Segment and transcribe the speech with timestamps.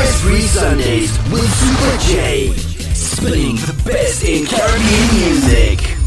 [0.00, 2.54] Stress-free Sundays with Supa Jay.
[2.94, 6.00] Spinning the best in Caribbean music.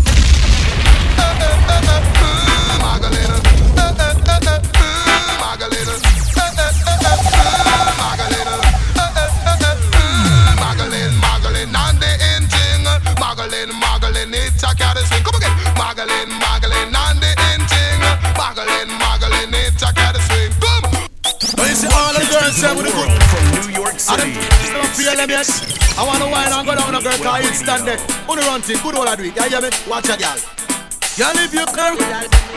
[22.51, 24.33] Say with the group from New York City.
[24.73, 25.47] Don't feel them yet.
[25.95, 27.99] I wanna wine and go down a girl cause it's standing.
[28.27, 29.35] On the run thing, good all I do it.
[29.35, 29.69] Yeah, hear me?
[29.87, 30.39] Watch a girl.
[31.15, 31.93] Girl, if you can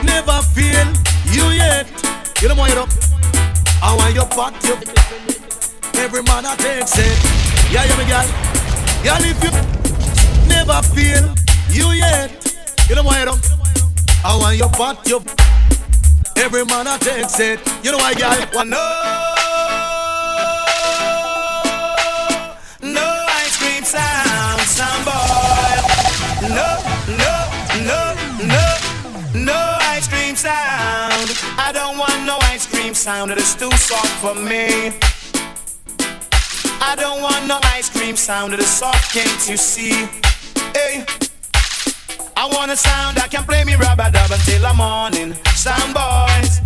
[0.03, 0.89] never feel
[1.31, 1.87] you yet.
[2.43, 2.89] You know what you know?
[3.83, 4.75] I want your pot, you.
[6.01, 7.19] Every man I take it.
[7.71, 8.27] Yeah, hear me, girl?
[9.05, 9.53] Girl, if you
[10.49, 11.25] never feel
[11.71, 12.33] you yet.
[12.89, 13.39] You know what you know?
[14.25, 14.71] I want your
[15.07, 15.23] you.
[16.37, 17.85] Every man I take it.
[17.85, 18.35] You know why, girl?
[18.53, 19.27] One no.
[30.37, 31.33] Sound.
[31.57, 34.93] I don't want no ice cream sound, it is too soft for me.
[36.81, 40.07] I don't want no ice cream sound, it is soft, can't you see?
[40.75, 41.05] Hey.
[42.37, 45.33] I want a sound that can play me rubber dub until the morning.
[45.57, 46.61] Sound boys.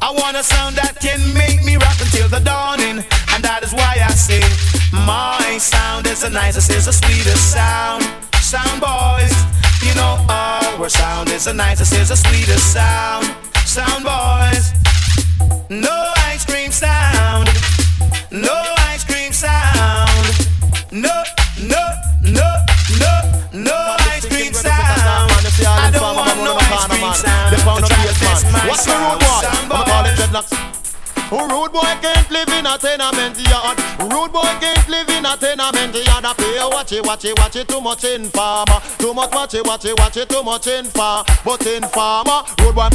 [0.00, 3.04] I want a sound that can make me rock until the dawning,
[3.36, 4.40] and that is why I say
[5.04, 8.02] my sound is the nicest, is the sweetest sound.
[8.40, 9.36] Sound boys,
[9.82, 13.24] you know our sound is the nicest, is the sweetest sound.
[13.64, 14.72] Sound boys,
[15.70, 17.48] no ice cream sound,
[18.30, 18.54] no
[18.90, 20.26] ice cream sound,
[20.90, 21.22] no,
[21.62, 21.82] no,
[22.22, 22.48] no,
[22.98, 23.12] no,
[23.52, 25.30] no ice cream sound.
[25.66, 27.50] I don't want no ice cream sound.
[28.68, 29.48] What's the road boy?
[29.48, 30.69] I'm gonna call it dreadlocks.
[31.30, 33.78] Rude boy can't live in a tenement yard.
[34.00, 36.24] Rude boy can't live in a tenement yard.
[36.24, 38.80] I pay watch it, watch it, watch it too much in farmer.
[38.98, 41.24] Too much watch it, watch it, watch it too much in far.
[41.44, 42.88] But in farmer, rude boy.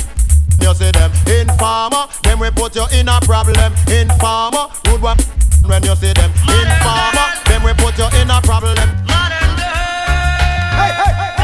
[0.59, 3.71] You see them in farmer, them we put you in a problem.
[3.87, 5.15] In farmer, rude boy.
[5.63, 8.75] When you see them in farmer, them we put you in a problem.
[9.07, 10.75] Modern girl.
[10.75, 11.34] Hey, hey, hey.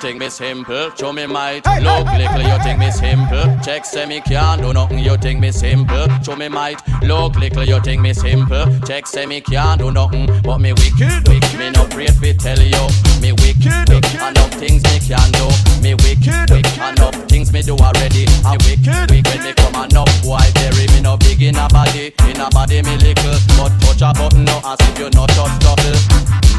[0.00, 0.90] Think me simple.
[0.96, 1.66] Show me might.
[1.66, 3.44] Look little, you think me simple.
[3.62, 6.08] Check say me can't do nothing, you think me simple.
[6.22, 6.80] Show me might.
[7.02, 8.64] Look little, you think me simple.
[8.86, 11.28] Check say me can't do nothing, but me wicked.
[11.28, 11.58] wicked.
[11.58, 12.84] Me no afraid to tell you.
[13.20, 13.88] Me wicked.
[13.90, 14.14] wicked.
[14.14, 15.46] Enough things me can do.
[15.82, 16.48] Me wicked.
[16.48, 16.80] wicked.
[16.80, 18.24] Enough things me do already.
[18.44, 19.10] I wicked.
[19.10, 19.26] wicked.
[19.28, 22.14] When me come enough, why bury me no big in a body.
[22.24, 25.60] In a body me little, but touch a button no as if you not touch
[25.60, 25.98] double.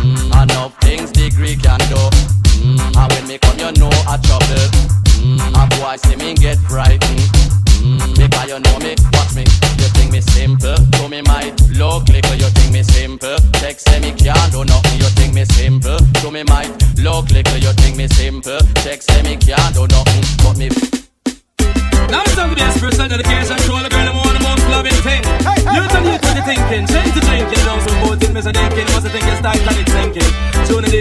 [0.05, 2.50] Mm, enough things degree can do.
[2.61, 4.67] And when me come, you know I trouble.
[5.57, 7.21] A boy see me get frightened.
[8.15, 9.43] Because you know me, watch me.
[9.81, 12.35] You think me simple, to me might look little.
[12.35, 14.99] You think me simple, text me can't do nothing.
[14.99, 17.57] You think me simple, to me might look little.
[17.57, 19.70] You think me simple, text me can't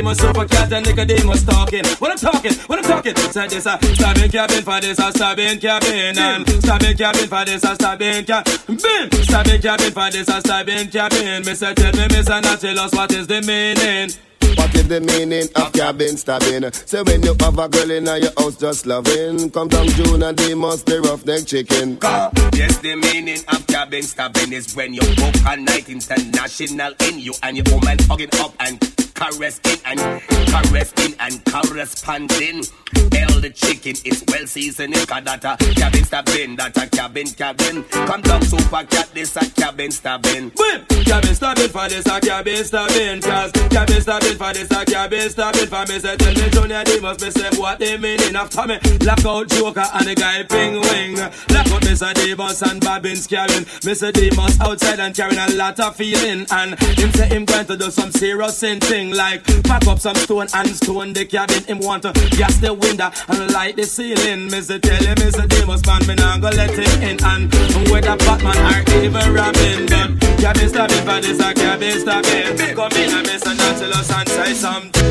[0.00, 1.84] The Super Cat and Nicodemus talking.
[1.98, 3.14] What I'm talking, what I'm talking.
[3.16, 6.18] Say this a stabbing cabin for this, a stabbing cabin.
[6.18, 8.52] And stabbing cabin for this, a stabbing cabin.
[8.66, 9.22] Bim!
[9.22, 11.44] Stabbing cabin for this, uh, a stabbing cabin.
[11.44, 14.10] Mister, tell me, Mister Nautilus, what is the meaning?
[14.56, 16.72] What is the meaning of cabin stabbing?
[16.72, 20.36] Say when you have a girl in your house just loving, come down June and
[20.38, 21.98] they must be roughneck chicken.
[22.02, 27.20] Uh, yes, the meaning of cabin stabbing is when you book a night international in
[27.20, 28.80] you and your woman hugging up and
[29.20, 30.00] caressing and
[30.48, 32.64] caressing and corresponding.
[33.12, 34.94] Hell the chicken is well seasoned.
[34.94, 37.84] Cause that a cabin stabbing, that a cabin cabin.
[37.84, 40.50] Come down Super Cat, this a cabin stabbing.
[40.56, 40.88] Whip!
[41.04, 43.20] Cabin stabbing for this a cabin stabbing.
[43.20, 45.66] Cause cabin stabbing for this a cabin stabbing.
[45.66, 48.78] For me say tell me Junior they must be say what they meaning after me.
[49.04, 51.16] Lock out Joker and the guy Penguin.
[51.50, 52.14] Lock out Mr.
[52.14, 53.64] Demus and Bobbins carrying.
[53.84, 54.12] Mr.
[54.12, 56.46] Demus outside and carrying a lot of feeling.
[56.50, 58.80] And him say him going to do some serious sin
[59.10, 61.64] thing like pack up some stone and stone the cabin.
[61.64, 64.48] Him want to gas the window and light the ceiling.
[64.48, 64.80] Mr.
[64.80, 65.48] Tell him Mr.
[65.48, 67.24] Demus man me not gonna let him in.
[67.24, 67.52] And
[67.90, 72.76] whether Batman or even Robin, but cabin stabbing for this a cabin stabbing.
[72.76, 73.56] Come in and Mr.
[73.56, 75.02] Nautilus and say something.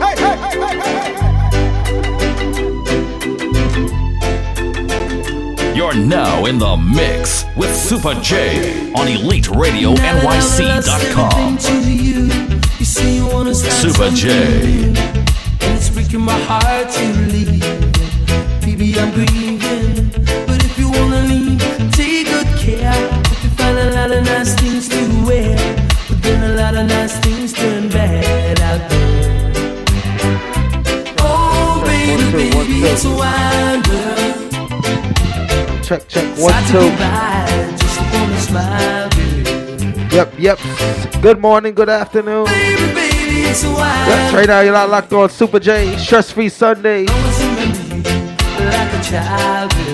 [0.00, 1.27] Hey, hey, hey, hey, hey, hey.
[5.78, 11.58] You're now in the mix with Supa Jay on EliteRadioNYC.com.
[12.82, 14.88] Supa Jay.
[14.88, 14.96] And
[15.76, 17.60] it's breaking my heart to leave.
[18.60, 20.10] Baby, I'm grieving.
[20.48, 21.60] But if you wanna leave,
[21.92, 22.90] take good care.
[22.90, 25.56] Hope you find a lot of nice things to wear.
[26.08, 29.52] But then a lot of nice things turn bad out there.
[31.20, 33.87] Oh, baby, baby, it's a wild world.
[35.88, 36.80] Check, check, one, two.
[36.80, 40.12] be bad, just wanna smile, girl.
[40.12, 40.58] Yep, yep.
[41.22, 42.44] Good morning, good afternoon.
[42.44, 46.30] Baby, baby, it's a wild Yes, right now you're not locked on Supa Jay, stress
[46.30, 47.00] free Sunday.
[47.00, 49.88] you like a child, girl.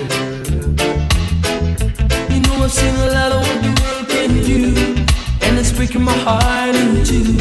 [2.29, 6.03] You know I've seen a lot of what the world can do, and it's breaking
[6.03, 7.37] my heart in two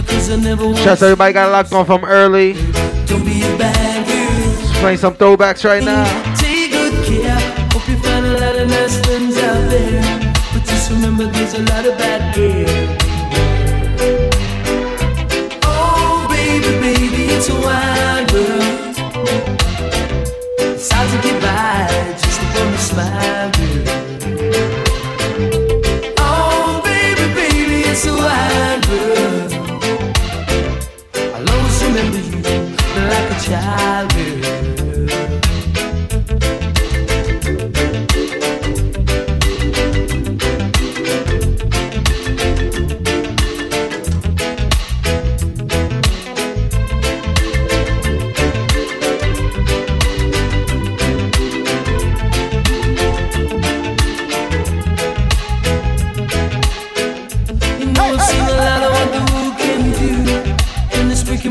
[0.00, 2.52] because I never want Shouts to everybody got locked on from early.
[3.06, 4.60] Don't be a bad girl.
[4.60, 6.27] Just playing some throwbacks right now.
[9.48, 12.57] Out there, but just remember there's a lot of bad girls.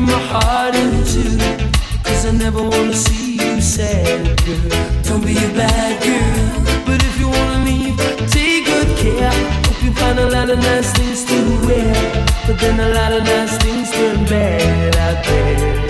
[0.08, 0.74] My heart.
[2.04, 5.02] Cause I never wanna see you sad, girl.
[5.02, 7.96] Don't be a bad girl, but if you wanna leave,
[8.30, 9.30] take good care.
[9.66, 11.94] Hope you find a lot of nice things to wear,
[12.46, 15.86] but then a lot of nice things turn bad out there.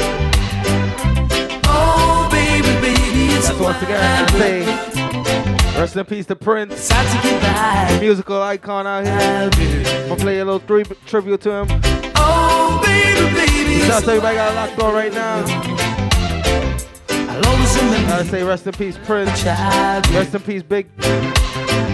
[1.65, 4.67] Oh, baby, baby, it's That's once again,
[5.79, 9.51] rest in peace to Prince, It's to get musical icon out here.
[10.03, 11.98] I'm gonna play a little three tribute to him.
[12.89, 15.45] Shouts it's to a everybody got locked on right now.
[17.11, 19.45] I'll always remember I say rest in peace, Prince.
[19.45, 20.87] Rest in peace, Big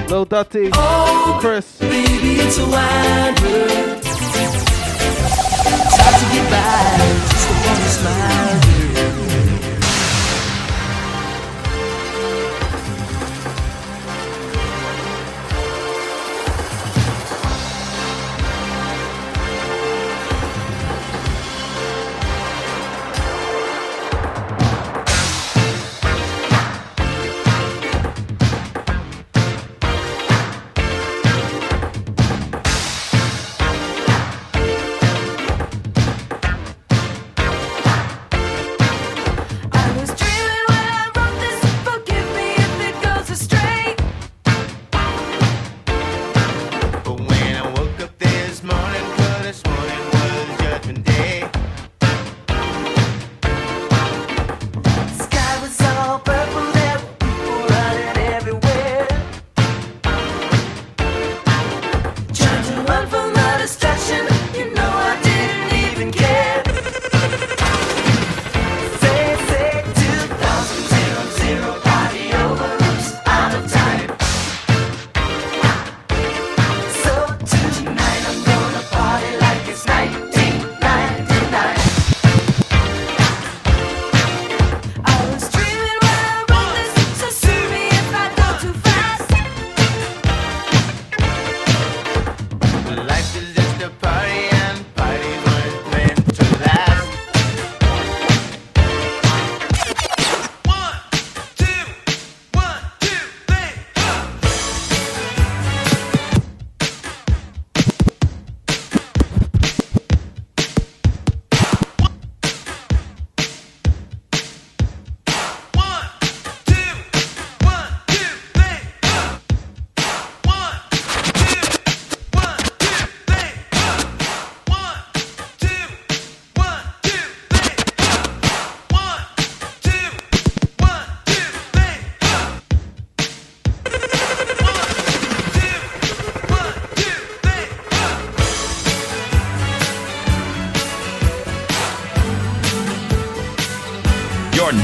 [0.08, 1.78] Lil Dutty, Oh, Chris.
[1.78, 4.02] baby, it's a wide world.
[5.76, 6.98] It's hard to get by,
[7.30, 8.73] just wanna smile.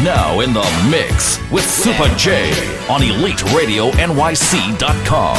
[0.02, 2.48] Now in the mix with Supa Jay
[2.88, 5.36] on EliteRadioNYC.com.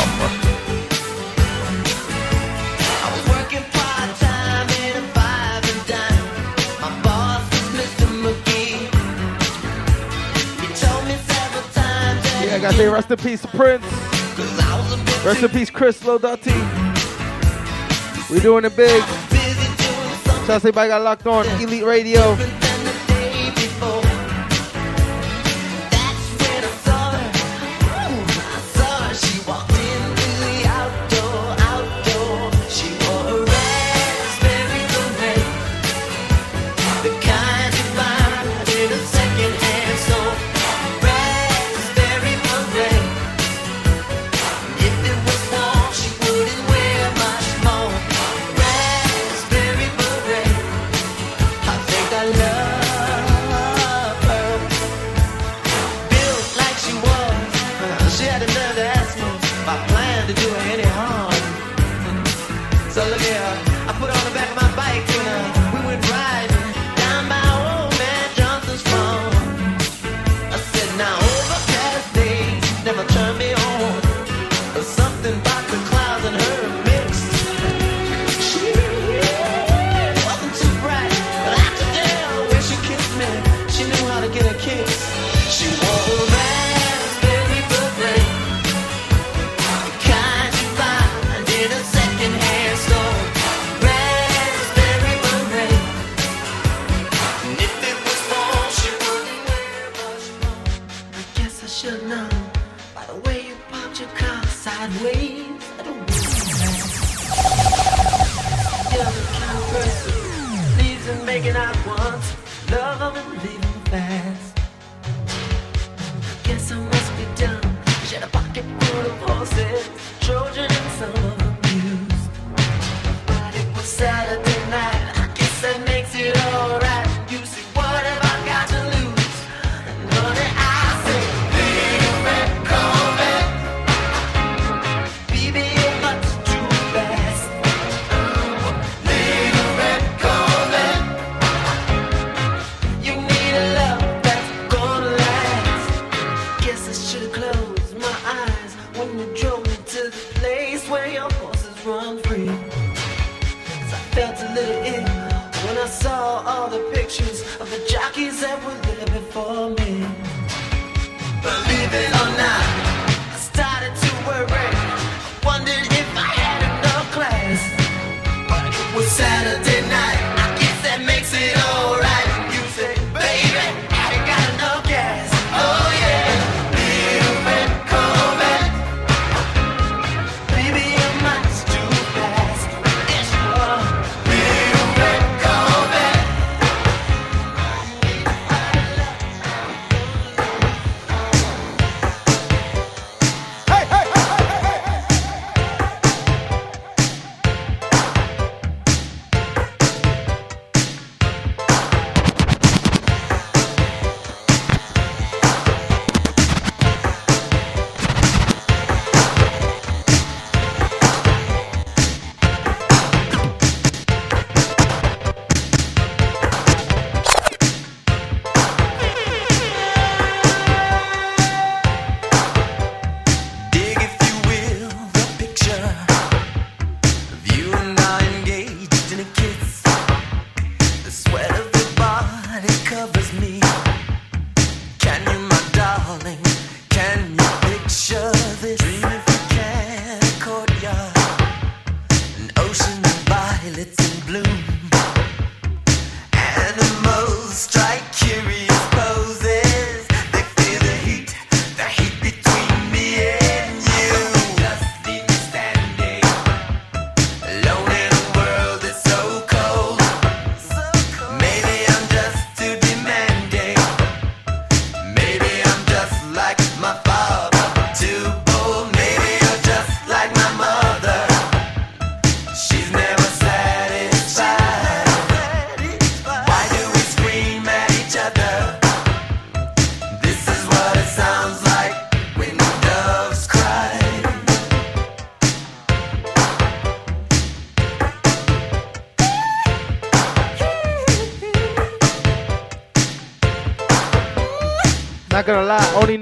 [12.45, 13.83] Yeah, I gotta say rest in peace, Prince.
[15.25, 16.53] Rest in peace, Chris Lodati.
[18.29, 19.01] We doing it big.
[19.01, 22.37] Shout out to everybody got locked on Elite Radio.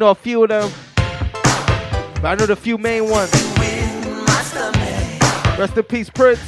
[0.10, 0.72] a few of them.
[0.96, 3.32] But I know the few main ones.
[5.58, 6.40] Rest in peace, Prince.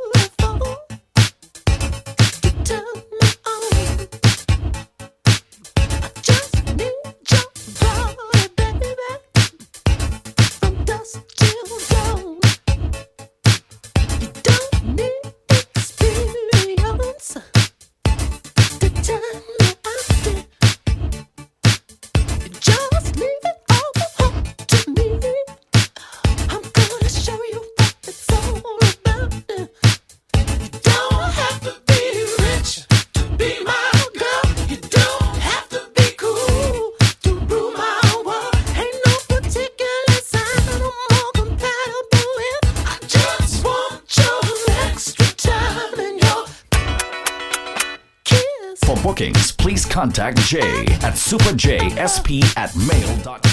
[50.05, 53.44] Contact Jay at superjsp at mail.com.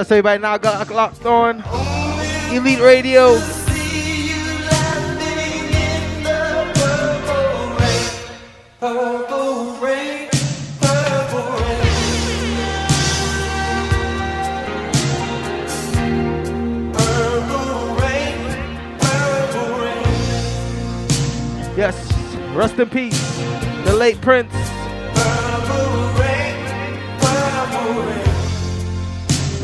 [0.00, 1.62] Shouts everybody now got locked on.
[2.50, 3.34] Elite Radio.
[21.76, 22.10] Yes,
[22.54, 23.36] rest in peace,
[23.84, 24.79] the late Prince.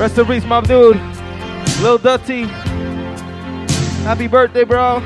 [0.06, 1.00] Rest in peace, my dude.
[1.82, 2.44] Lil Dutty.
[4.04, 5.00] Happy birthday, bro.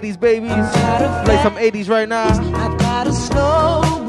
[0.00, 0.50] 80s, babies.
[1.24, 4.03] Play some 80s right now.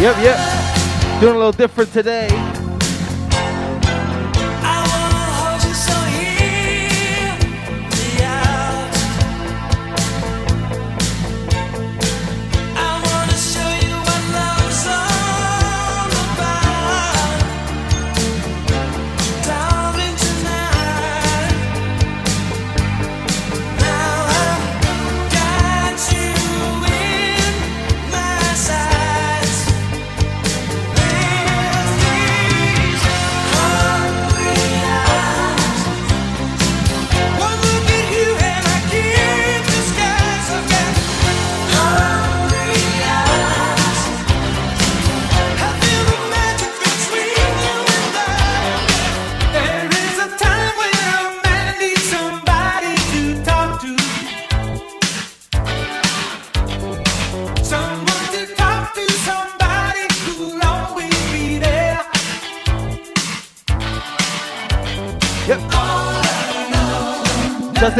[0.00, 1.20] Yep, yep.
[1.20, 2.59] Doing a little different today.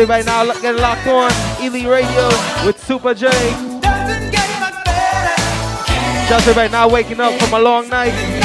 [0.01, 0.61] active right now.
[0.61, 1.31] Get locked on
[1.63, 2.29] Elite Radio
[2.65, 3.31] with Supa Jay.
[6.29, 8.40] Just right now, waking up from a long night.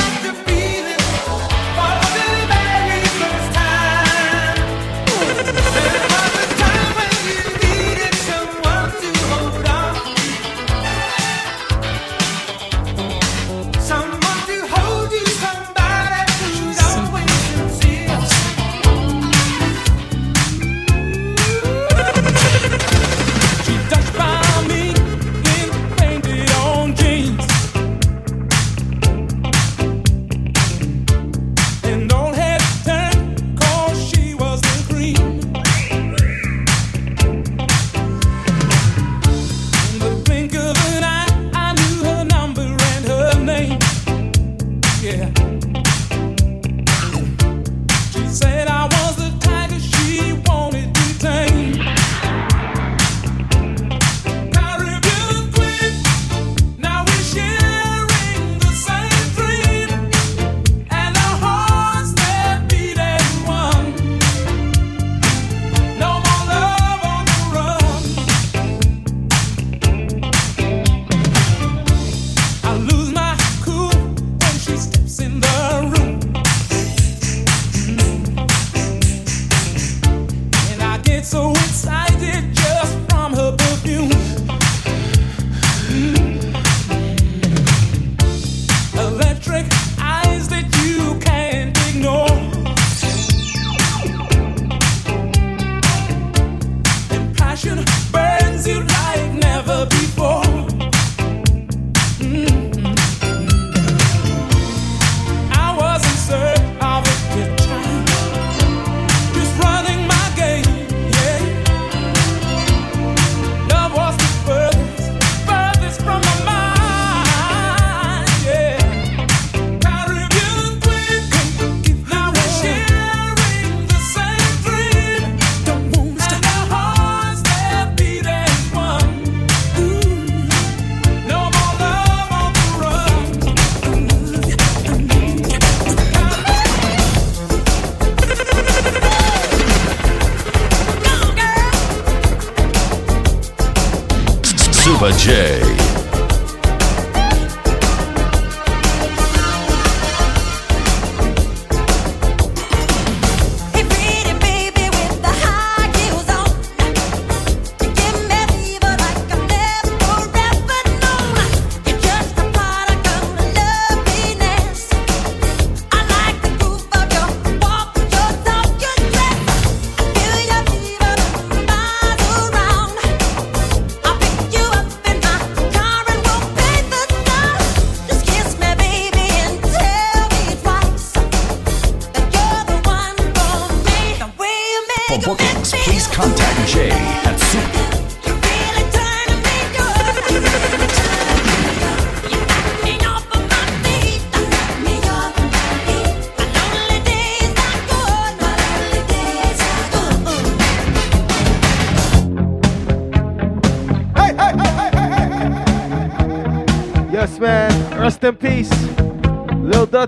[145.12, 145.85] J.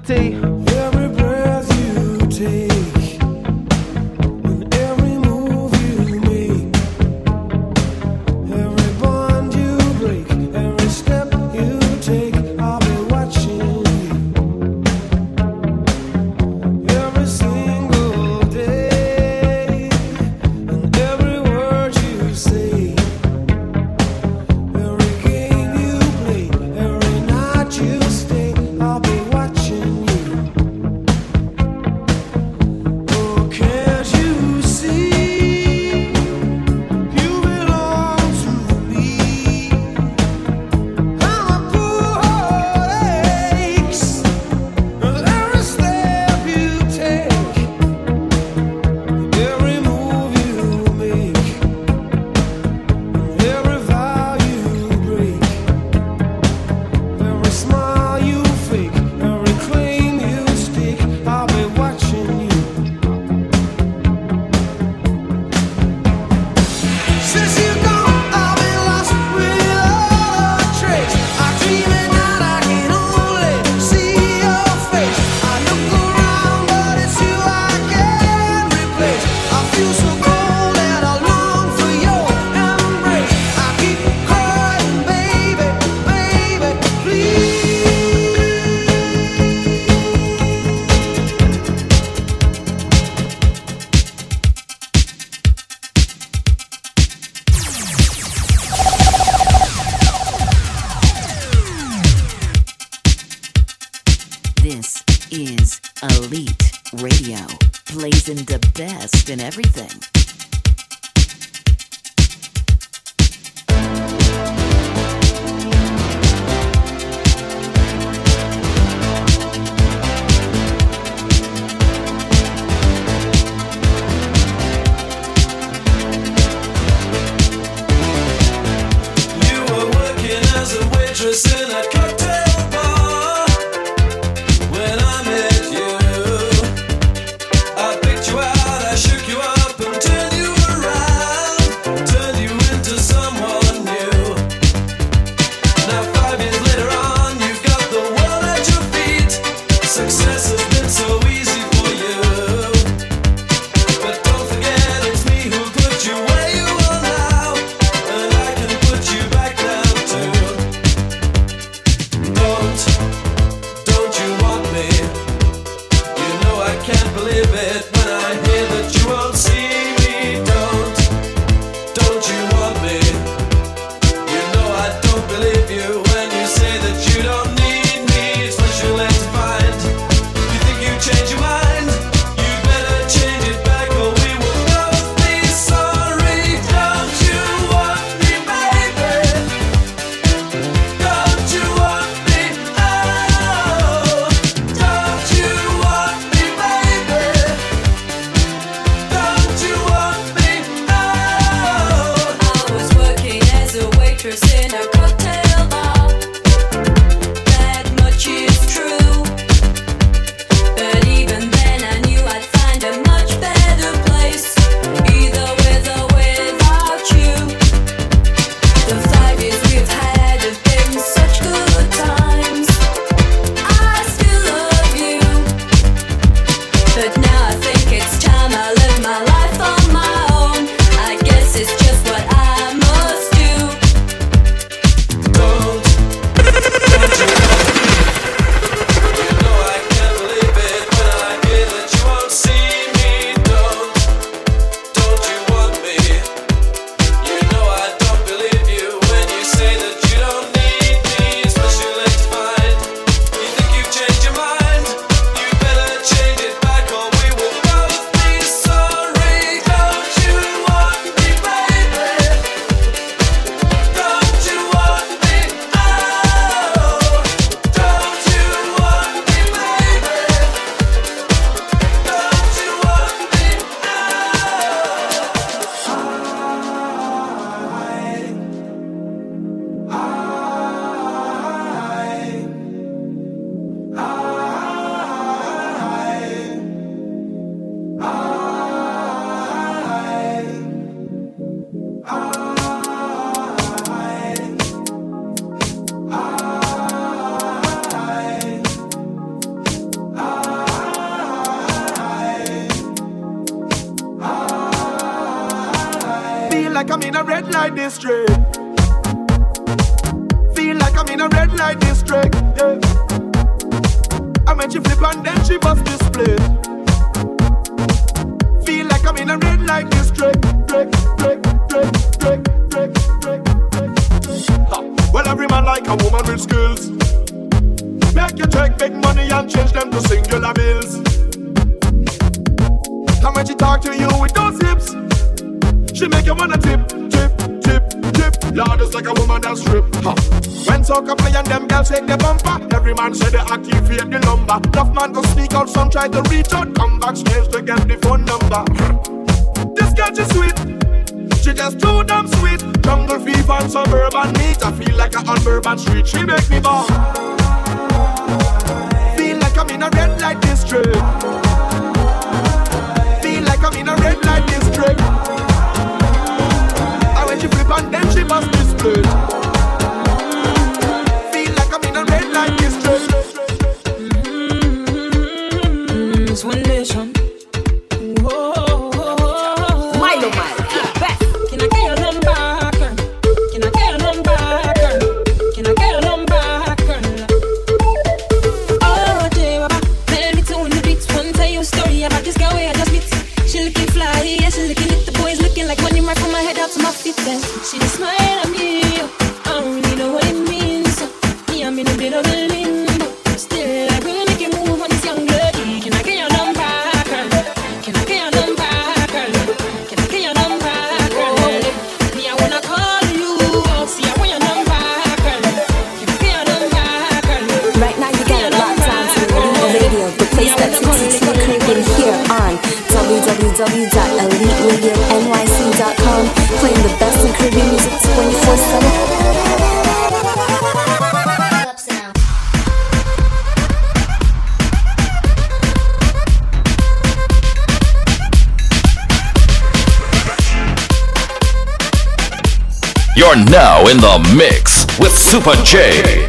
[0.06, 0.47] Lil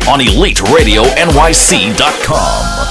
[0.08, 2.87] on EliteRadioNYC.com.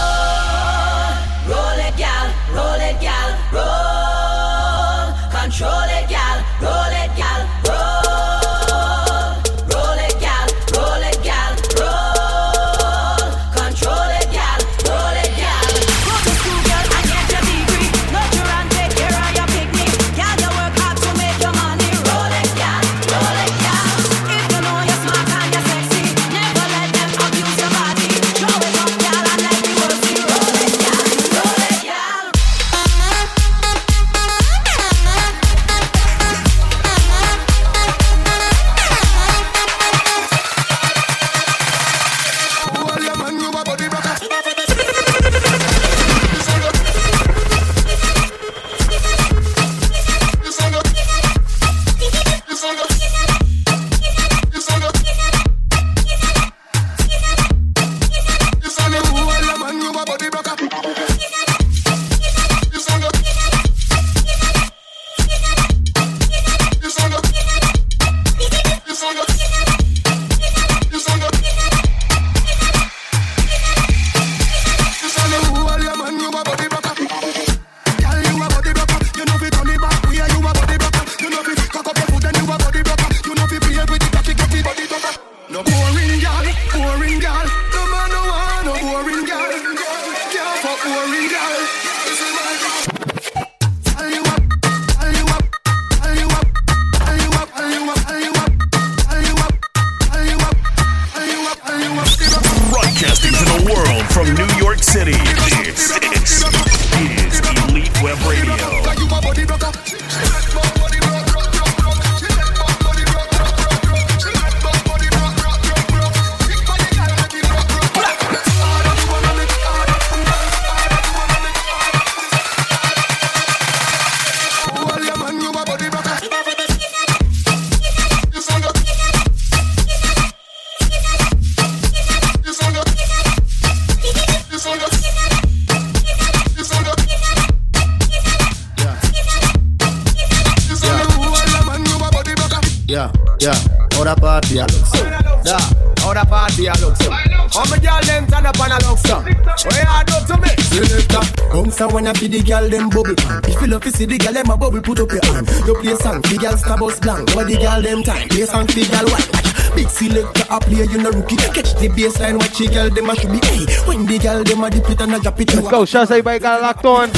[143.40, 143.54] Yeah,
[143.94, 145.04] how the party a look so?
[145.46, 145.62] Yeah,
[146.02, 147.12] how the party a look so?
[147.12, 149.22] How my girl them turn up and a look so?
[149.22, 150.52] What you do to me?
[150.74, 151.24] Selector,
[151.54, 153.42] bounce a wanna be the girl them bubble pan.
[153.46, 155.48] If you love to see the girl them a bubble, put up your hand.
[155.66, 157.30] You play song, the girl star bus blank.
[157.36, 158.28] What the girl them time?
[158.30, 159.30] Play song, the girl white.
[159.76, 161.38] Big selector a play, you no rookie.
[161.38, 163.40] Catch the baseline, watch the girl them a should be.
[163.46, 165.86] Hey, when the girl them a dip it and a drop it, Let's go.
[165.86, 167.14] Shouts everybody got locked on.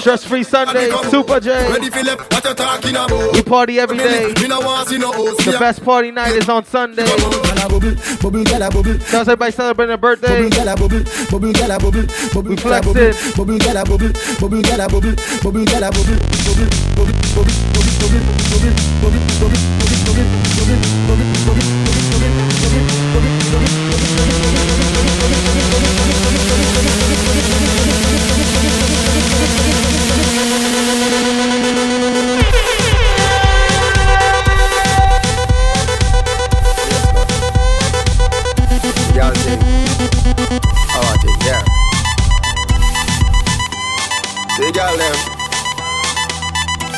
[0.00, 1.68] Stress free Sunday, Supa Jay.
[1.70, 3.34] Ready Philip, what you talking about?
[3.34, 4.32] We party every day.
[4.32, 7.06] The best party night is on Sunday.
[7.06, 10.48] Shout everybody celebrating a birthday.
[12.42, 13.12] We flexing.
[44.82, 45.14] Y'all them.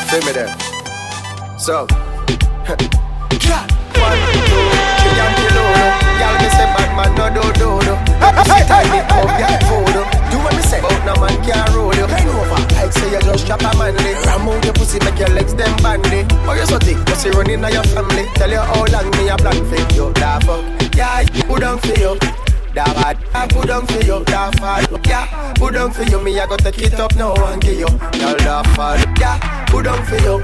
[0.09, 0.49] Feel me there.
[1.59, 1.99] So, one,
[4.49, 4.65] two,
[5.05, 5.69] three, and below.
[6.17, 7.93] Y'all me say bad man no do do do.
[8.49, 10.01] Hey, hey, hey, up y'all food.
[10.33, 12.07] Do what me say, but no man can roll you.
[12.07, 14.17] Bend over, like say you just chop a man leg.
[14.25, 16.25] Ram out your pussy, make your legs them bandy.
[16.49, 18.25] Oh, you so thick, pussy running on your family.
[18.37, 20.11] Tell you how long me a plan for you.
[20.15, 20.65] Da fuck,
[20.97, 22.44] yeah, put down for
[22.75, 24.25] Da bad, I put down for you.
[24.25, 26.21] Da fat, yeah, put down for you.
[26.23, 27.89] Me I got to take it up now and give you.
[28.19, 30.43] Y'all da fat, yeah, put down for you.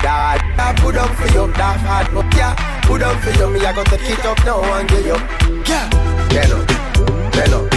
[0.00, 3.72] Dad, I put down for you, that but yeah, put down for you, me I
[3.72, 5.16] got to take it up now and give you,
[5.66, 5.90] yeah,
[6.30, 6.66] bend up,
[7.32, 7.70] bend up,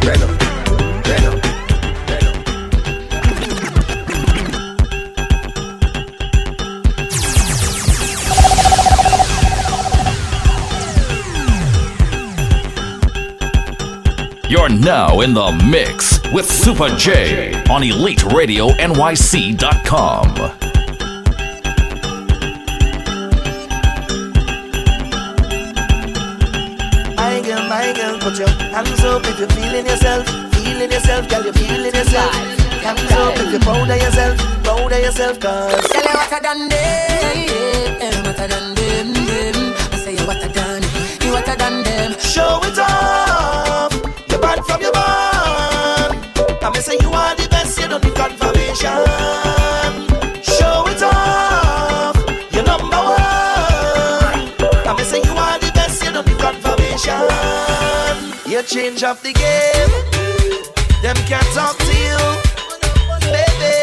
[0.00, 0.37] bend
[14.48, 20.34] You're now in the mix with Supa Jay on EliteRadioNYC.com.
[27.14, 31.44] My girl, my girl, put your hands up if you're feeling yourself, feeling yourself, girl,
[31.44, 32.32] you're feeling yourself.
[32.80, 36.40] Hands up if you're proud of yourself, proud of yourself, cause Tell you what I
[36.40, 39.74] done them, what I done them, them.
[39.92, 40.82] I say you what I done,
[41.20, 42.14] you what I done them.
[42.18, 42.87] show it off.
[46.78, 49.02] May say you are the best, you don't need confirmation.
[50.42, 52.14] Show it off.
[52.52, 54.38] You're number one.
[54.86, 57.18] I may say you are the best, you don't need confirmation.
[58.48, 59.92] You change up the game.
[61.02, 62.20] Them can't talk to you,
[63.26, 63.74] baby.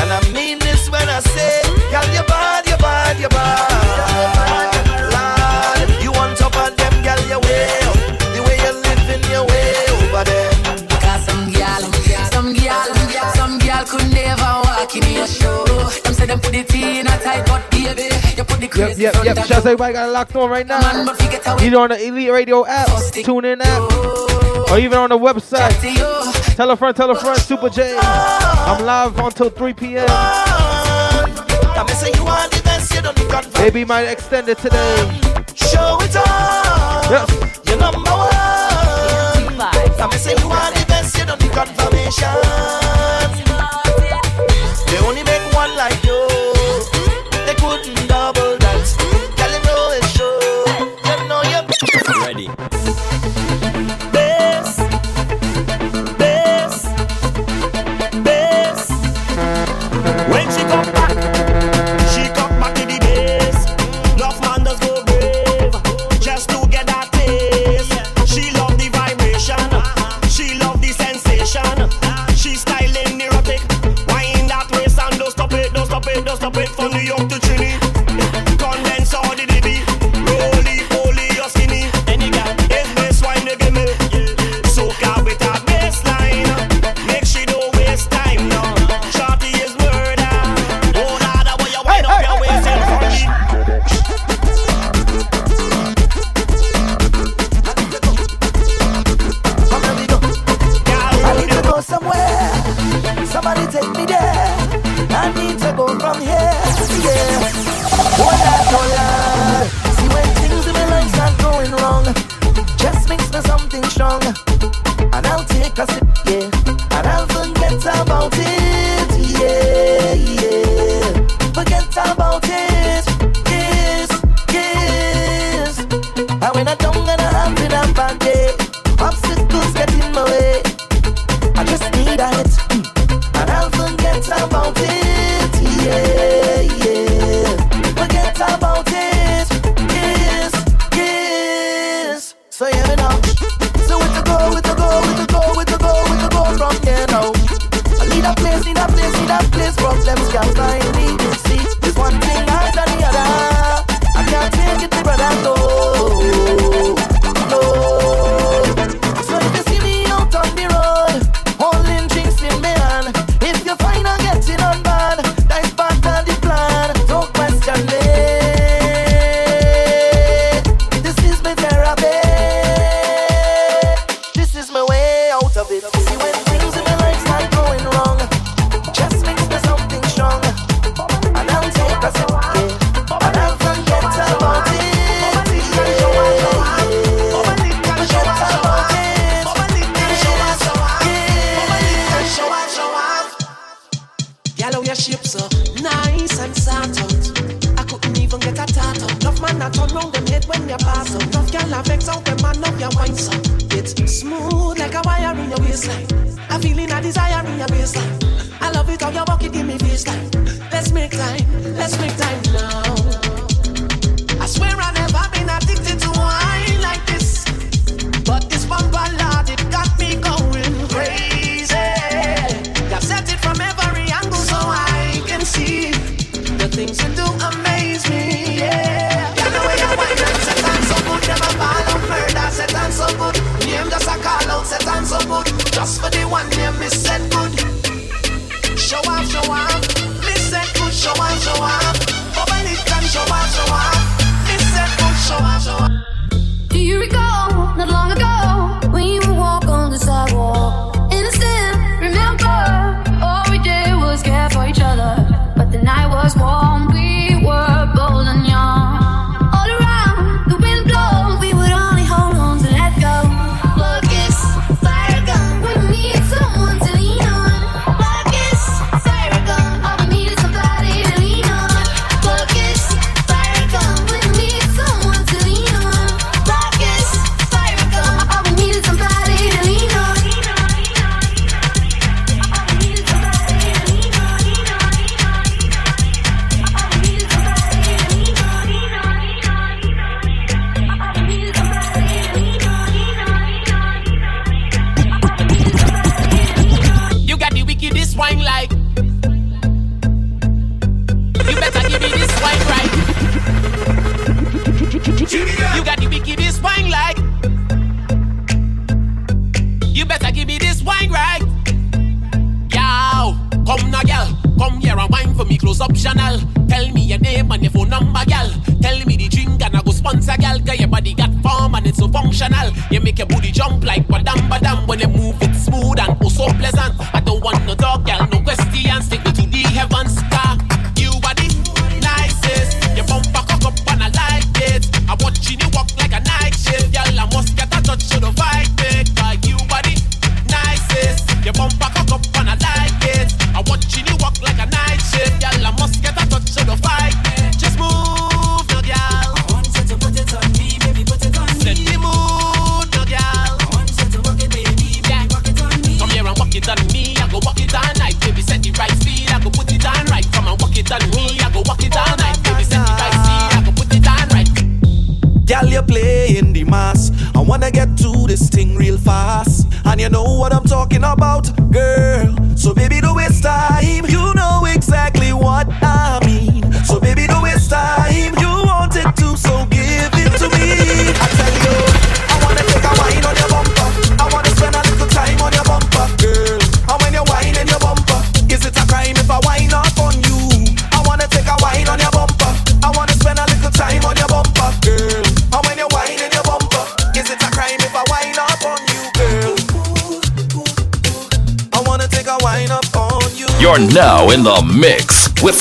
[0.00, 4.79] And I mean this when I say, girl, you're bad, you're bad, you're bad.
[14.94, 15.64] Never walk in your show.
[16.02, 18.02] Them say them put the in a tight, but baby,
[18.36, 19.36] you put the Yep, crazy yep, yep.
[19.36, 20.80] and Shouts everybody got locked on right now.
[21.60, 24.66] Either on the Elite Radio app, tune in app, oh.
[24.70, 25.70] or even on the website.
[26.56, 27.56] Tell a friend, tell a friend, oh.
[27.56, 27.96] Supa Jay.
[28.00, 30.06] I'm live until 3 p.m.
[30.08, 33.62] I may say you are the best, you don't need confirmation.
[33.62, 35.20] Maybe might extend it today.
[35.54, 37.06] Show it off.
[37.10, 37.60] Yes.
[37.66, 38.30] You're number one.
[40.02, 42.79] I say you are the best, you don't need confirmation.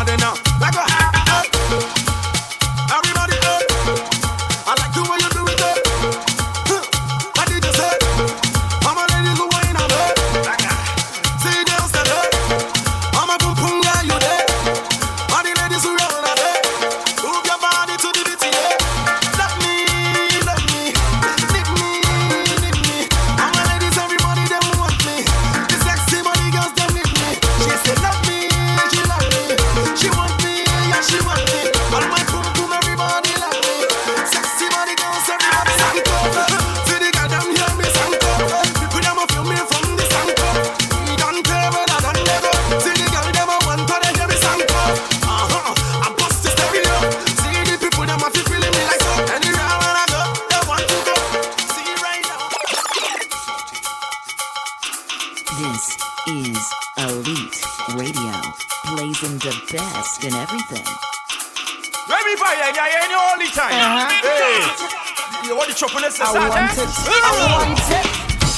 [65.78, 66.90] you want the trouble I want it.
[66.90, 68.02] I want it.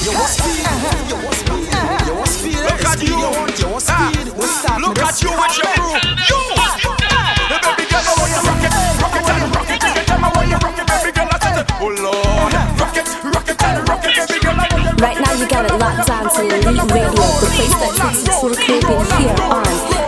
[0.00, 0.64] You want speed.
[1.04, 1.68] You want speed.
[2.08, 2.56] You want speed.
[2.64, 3.12] Look at you.
[3.12, 4.32] You want, you want speed.
[4.40, 5.68] We start Look at you with your
[6.16, 6.40] You.
[6.56, 8.72] The baby girl, I want you rock it,
[9.04, 9.84] rock it and rock it.
[10.08, 13.52] Time I want you rock it, baby girl, I said, oh Lord, rock it, rock
[13.52, 14.96] it and rock it, baby girl, I want you.
[15.04, 18.32] Right now, you got it locked on to Elite Radio, the place that takes you
[18.32, 19.60] to the Caribbean here on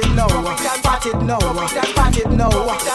[0.03, 2.51] it and pat it now, pat it now,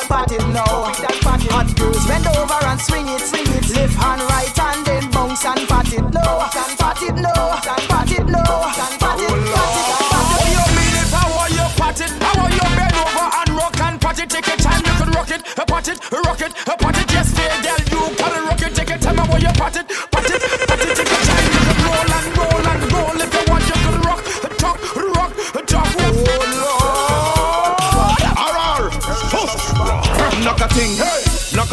[0.07, 1.53] pat it now, pat it now.
[1.53, 3.69] Hot girls bend over and swing it, swing it.
[3.75, 6.43] Left hand, right hand, then bounce and pat it low,
[6.77, 7.55] pat it low,
[7.87, 8.43] pat it low,
[8.75, 9.31] pat it, pat it.
[10.35, 12.11] How you mean if I want you pat it?
[12.11, 14.29] How want you bend over and rock and pat it?
[14.29, 16.97] Take your time, you can rock it, uh, pat it, uh, rock it, uh, pat
[16.97, 17.11] it.
[17.11, 18.75] Yes, fair girl, you can rock it.
[18.75, 19.87] Take your time, I want you pat it,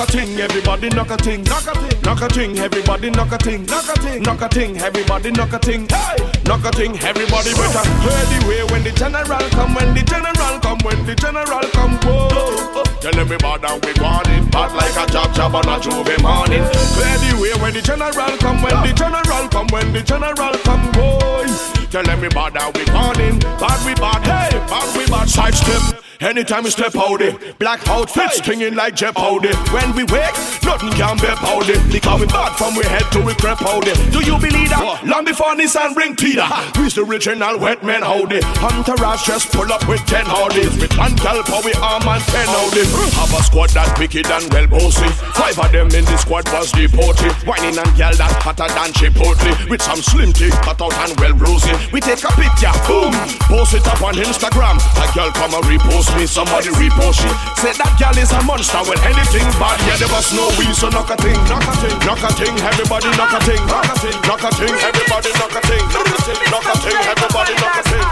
[0.04, 3.38] a ting, everybody knock a ting, knock a ting, knock a ting, everybody knock a
[3.38, 6.98] ting, knock a ting, knock a ting, everybody knock a ting, hey, knock a ting,
[7.00, 11.14] everybody better hear the way when the general come, when the general come, when the
[11.14, 12.84] general come, whoa.
[13.00, 16.64] Tell everybody we want it, bad like a job job on a Juve morning.
[16.96, 20.92] Clear the way when the general come, when the general come, when the general come,
[20.92, 21.46] boy.
[21.90, 26.03] Tell everybody we want it, bad we bad, hey, bad we bad, side step.
[26.24, 29.52] Anytime we step out it, black outfits stinging like Jeopardy.
[29.76, 30.32] When we wake,
[30.64, 31.92] nothing can be it.
[31.92, 34.00] Because we bad from we head to we crep out it.
[34.08, 35.04] Do you believe that?
[35.04, 36.48] Long before Nissan bring Tita,
[36.80, 38.40] we's the original wet man howdy.
[38.40, 40.72] Entourage just pull up with ten howdies.
[40.80, 42.88] With one for we arm and ten howdy.
[43.20, 45.12] Have a squad that wicked and well bossy.
[45.36, 47.36] Five of them in the squad was deported.
[47.44, 49.52] Whining and gal that hotter than Chipotle.
[49.68, 51.76] With some slim tea, cut out and well rosy.
[51.92, 53.12] We take a picture, boom,
[53.44, 54.80] post it up on Instagram.
[54.80, 57.30] A girl come and repost me, somebody repost she.
[57.60, 60.88] Say that girl is a monster when anything bad, yeah, there was no we, so
[60.90, 63.94] knock a thing, knock a thing, knock a thing, everybody knock a thing, knock a
[63.98, 67.54] thing, knock a thing, everybody knock a thing, knock a thing, knock a thing, everybody
[67.58, 68.04] knock a thing.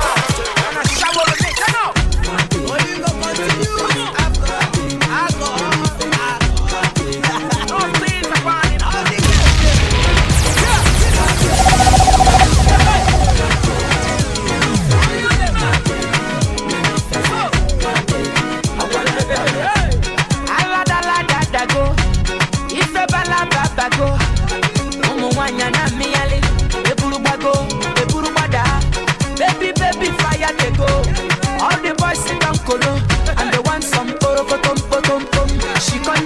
[3.33, 3.82] Aladaladago,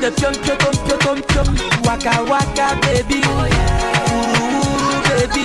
[0.06, 0.58] The piom piom
[1.00, 1.48] piom piom,
[1.84, 5.42] waka waka baby, ooh baby.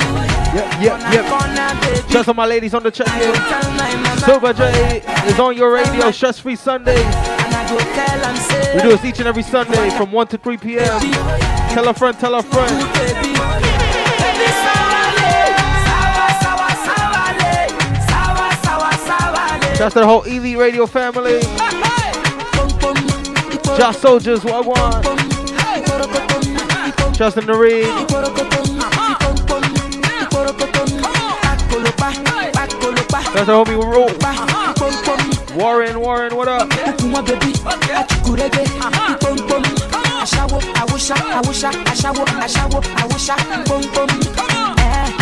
[0.54, 2.08] Yep, yep, yep.
[2.08, 3.34] Just on my ladies on the check in.
[4.20, 7.04] Silver J is on your radio, stress free Sundays.
[8.76, 11.00] We do this each and every Sunday from 1 to 3 p.m.
[11.72, 12.88] Tell a friend, tell a friend.
[19.80, 21.42] To the whole Elite Radio family.
[23.78, 25.06] Josh Soldiers, what I want.
[27.16, 27.86] Justin Nareed.
[33.34, 34.08] That's our homie Ro.
[35.58, 36.70] Warren, Warren, what up?
[40.22, 44.10] Aṣawo, awusa, awusa, aṣawo, aṣawo, awusa, pom pom.
[44.78, 45.21] Eh, eh, eh,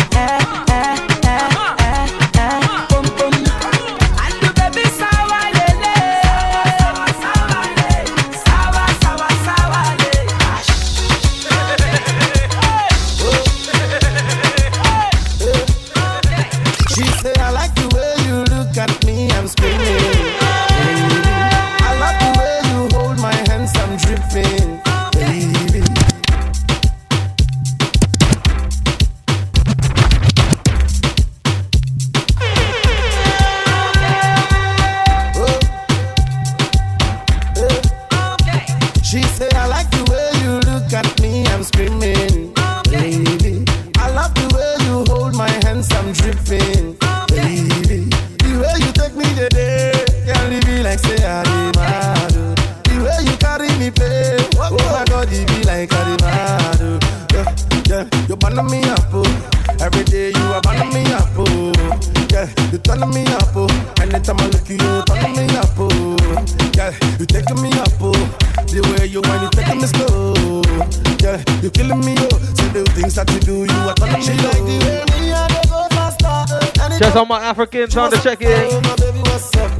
[77.20, 78.48] all my Africans on the check in.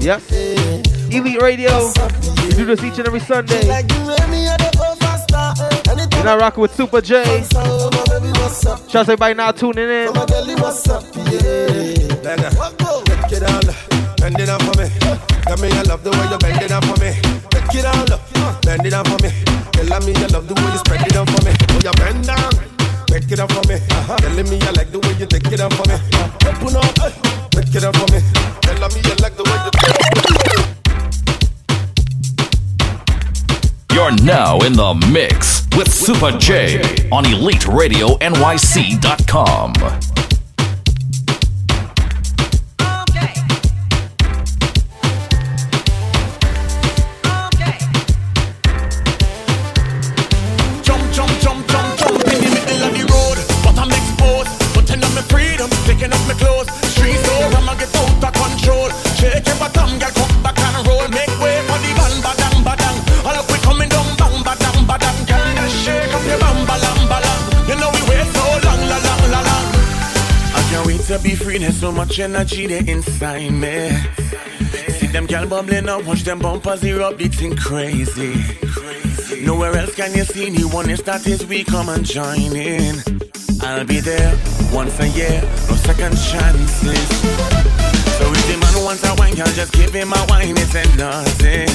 [0.05, 0.21] Yep.
[1.11, 1.91] Elite Radio.
[2.45, 3.67] We do this each and every Sunday.
[3.67, 5.91] Like the way me and they go faster.
[5.91, 7.43] Anytime You're not rocking with Supa Jay.
[7.45, 8.61] so, baby, what's?
[8.61, 10.13] Shout out to everybody now tuning in.
[10.13, 10.29] My up?
[10.29, 12.13] Yeah.
[12.21, 12.53] Beggar,
[13.09, 13.65] take it down,
[14.21, 14.89] bend it down for me.
[15.49, 17.17] Tell me I love the way you bend it down for me.
[17.49, 19.33] Take it down, bend it down for me.
[19.73, 21.57] Tell me you love the way you spread it down for me.
[21.73, 22.53] Oh, you bend down,
[23.11, 23.77] take it down for me.
[24.19, 25.95] Telling me you like the way you take it down for me.
[26.47, 26.95] Open up,
[27.51, 28.21] take it down for me.
[28.63, 29.71] Tell me you like the way you.
[33.93, 36.81] You're now in the mix with Supa Jay
[37.11, 40.20] on EliteRadioNYC.com.
[72.07, 73.91] much energy there inside me.
[74.97, 78.33] See them gal bubbling up, watch them bumpers erupt, beating crazy.
[79.45, 82.97] Nowhere else can you see me when it start is we come and join in.
[83.61, 84.33] I'll be there
[84.73, 87.07] once a year, no second chances.
[88.17, 90.85] So if the man wants a wine, I'll just give him a wine, it's a
[90.97, 91.69] nothing.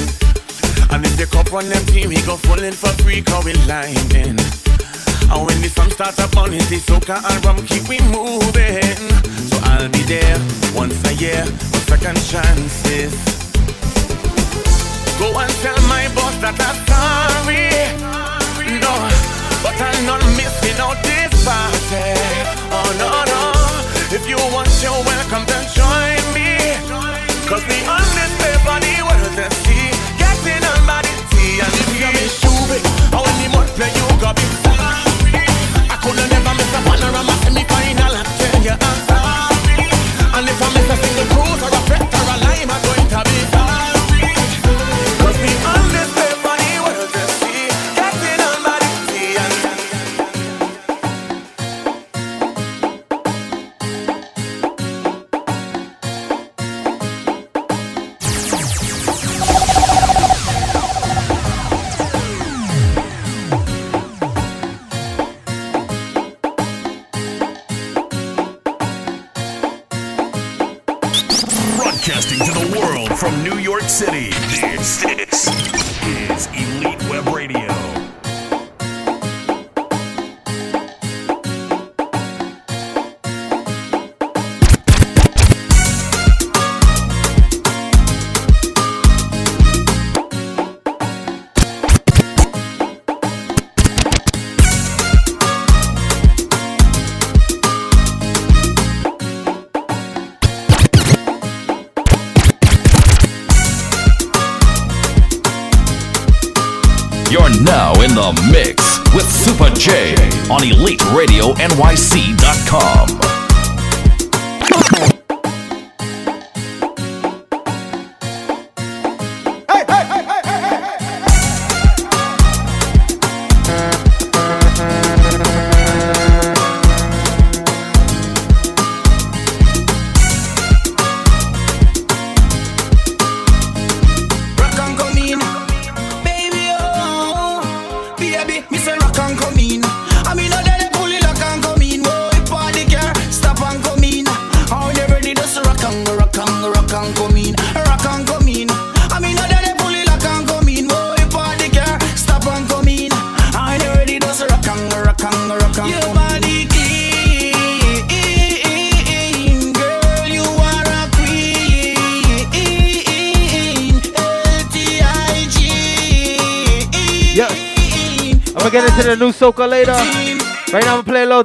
[0.90, 3.52] And if the cup on them team, he go full in for free, cause we
[3.70, 4.38] liming.
[6.46, 9.02] The it, the soca and rum keep we moving.
[9.50, 10.38] So I'll be there
[10.78, 13.10] once a year, no second chances.
[15.18, 17.66] Go and tell my boss that I'm sorry.
[18.78, 18.94] No,
[19.58, 22.14] but I'm not missing out this party.
[22.70, 23.42] Oh no, no.
[24.14, 26.78] If you want, you're welcome to join me.
[27.50, 29.90] Cause the honest paper, the world to see.
[30.14, 32.86] Getting on body tea and if you miss stupid.
[33.10, 34.46] How the mud play, you got be
[36.30, 36.80] never miss a
[37.44, 38.14] semi-final.
[38.38, 39.00] Tell you I'm.
[40.36, 43.08] And if I miss a single cruise or a fret or a lime, I'm going
[43.12, 43.65] to be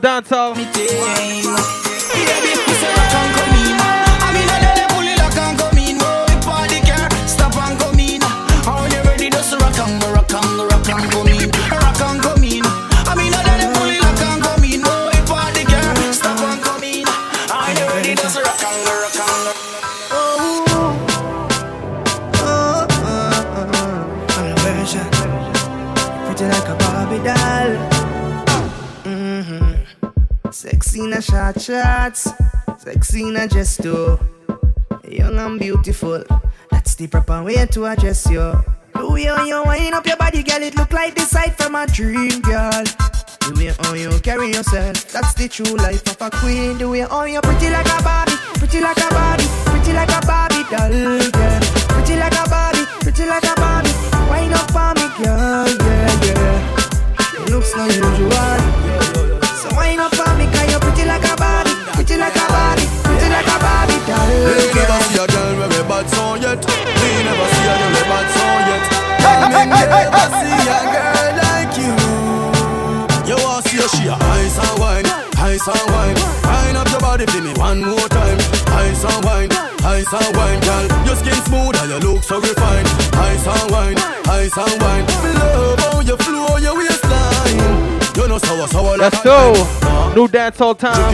[0.01, 0.60] dancehall.
[37.71, 38.51] To address you.
[38.93, 41.75] The way how you wind up your body, girl, it look like the sight from
[41.75, 42.83] a dream, girl.
[43.47, 46.77] The way how you carry yourself, that's the true life of a queen.
[46.77, 50.19] The way how you pretty like a Barbie, pretty like a Barbie, pretty like a
[50.27, 50.91] Barbie doll,
[51.31, 51.61] girl.
[51.95, 53.95] Pretty like a Barbie, pretty like a Barbie.
[54.27, 55.00] Wind up for me,
[69.89, 71.93] I see a girl like you.
[73.29, 75.05] You want see she a ice and wine,
[75.37, 76.17] ice and wine.
[76.45, 78.37] Wind up your body for me one more time.
[78.67, 79.51] Ice and wine,
[79.83, 80.87] ice and wine, girl.
[81.05, 82.87] Your skin smooth and your look so refined.
[83.15, 83.97] Ice and wine,
[84.29, 85.05] ice and wine.
[85.23, 87.59] Me love how you flow your waistline.
[88.15, 89.53] You know sour, sour like Let's go.
[90.15, 91.11] New dancehall time.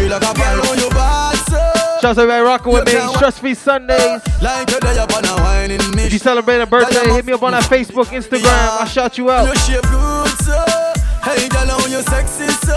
[2.01, 2.91] Shouts out rocking with me.
[3.15, 4.21] Stress free Sundays.
[4.41, 6.03] Like you're there upon a whining me.
[6.03, 8.79] If you celebrate a birthday, hit me up on that Facebook, Instagram.
[8.79, 9.47] I'll shout you out.
[9.47, 10.87] You shape good, so
[11.27, 12.71] Hey, girl, how you sexy, so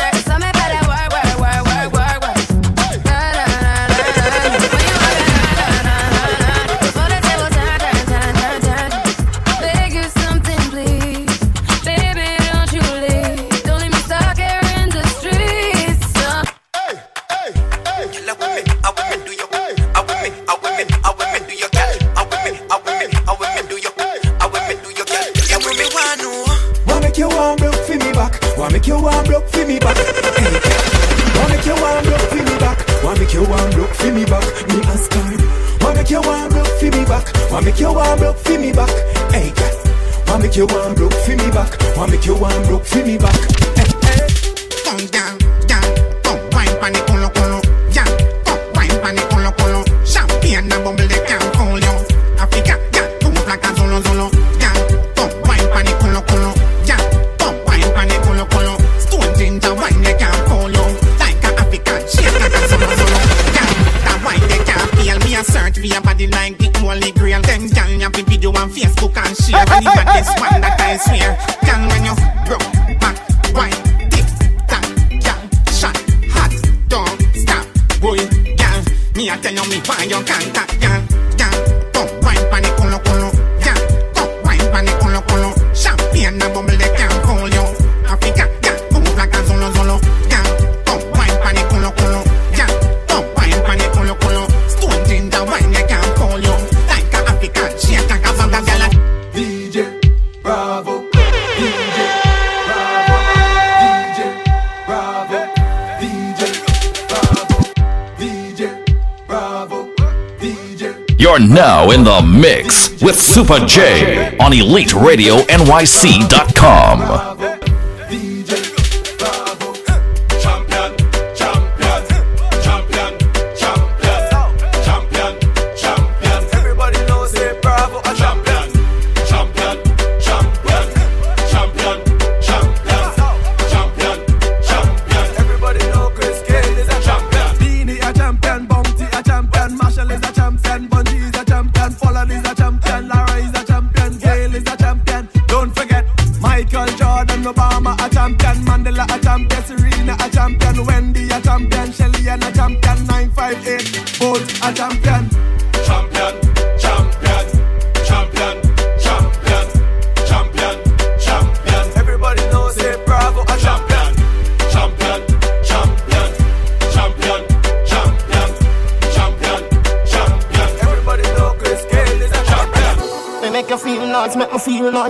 [113.24, 117.33] Supa Jay on EliteRadioNYC.com.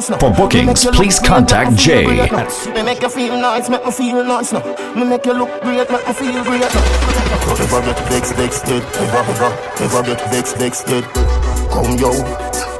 [0.09, 0.29] nice now.
[0.29, 4.93] For bookings, please contact Jay Me make you feel nice, make me feel nice now.
[4.95, 7.55] Me make you look great, make me feel great now.
[7.57, 8.83] Never get vexed, vexed, dead.
[8.93, 9.49] Never, never,
[9.79, 11.03] never get vexed, vexed, dead.
[11.71, 12.11] Come yo,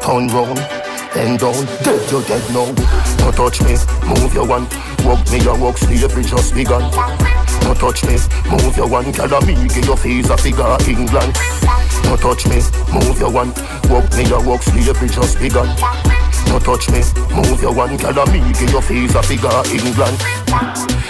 [0.02, 0.60] turn round,
[1.14, 2.72] bend down, dead you dead now.
[3.18, 3.76] Don't touch me,
[4.08, 4.68] move your one.
[5.04, 6.92] Walk me, your walk slavery just begun.
[7.62, 8.18] Don't touch me,
[8.50, 9.12] move your one.
[9.12, 11.34] Girl, me give your face a figure England.
[12.04, 12.62] Don't touch me,
[12.92, 13.54] move your one.
[13.90, 15.68] Walk me, your walk slavery just begun.
[16.54, 17.02] Don't touch me,
[17.34, 17.98] move your one.
[17.98, 20.22] Girl, me give your face a figure England.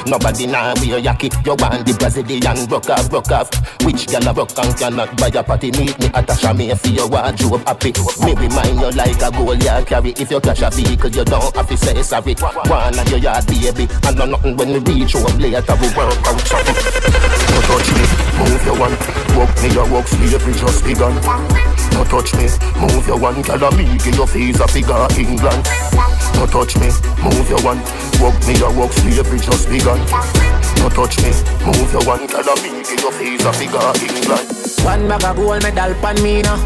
[0.08, 1.28] Nobody now wear yaki.
[1.44, 3.84] You want the Brazilian rock off, rock off.
[3.84, 5.72] Which gal a rock and cannot buy a party?
[5.72, 7.92] Meet me at a chamois for your wardrobe happy.
[8.24, 10.12] Me remind you like a goal you carry.
[10.16, 12.36] If you crash a vehicle, you don't have to say sorry.
[12.40, 16.24] One of your yard baby, and no nothing when we reach home later we work
[16.24, 16.78] out something.
[17.52, 18.04] Don't touch me,
[18.40, 19.23] move your one.
[19.36, 21.14] Walk me your walk slavery just begun.
[21.92, 22.46] Don't touch me,
[22.80, 23.38] move your one.
[23.50, 25.64] A me give your face a figure England.
[26.34, 26.90] Don't touch me,
[27.22, 27.82] move your one.
[28.22, 30.00] Walk me your walk slavery just begun.
[30.78, 31.32] Don't touch me,
[31.66, 32.22] move your one.
[32.30, 34.46] A me give your face a figure England.
[34.86, 36.58] One bag of gold medal pan me now.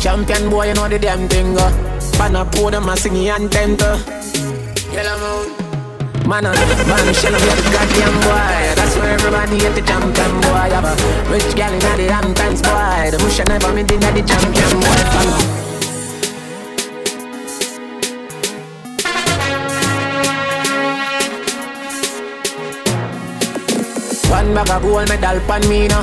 [0.00, 1.56] Champion boy, you know the damn thing.
[1.56, 1.70] Uh.
[2.18, 3.76] Pan a podium and sing anthem.
[3.80, 3.98] Uh.
[4.92, 5.65] Yellow moon.
[6.26, 8.74] Man, man, shell of the goddamn boy.
[8.74, 10.74] That's where everybody at the champion boy.
[10.74, 13.10] Have a rich gal in the Hamptons boy.
[13.12, 15.02] The bush never made in the champion boy.
[15.14, 15.38] Follow.
[24.28, 26.02] One bag of gold medal pan me now.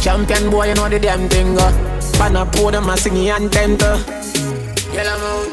[0.00, 1.58] Champion boy, you know the damn thing.
[1.58, 1.72] Uh.
[2.12, 3.76] Pan a podium and sing anthem.
[3.80, 3.98] Uh.
[4.94, 5.43] Yellow moon.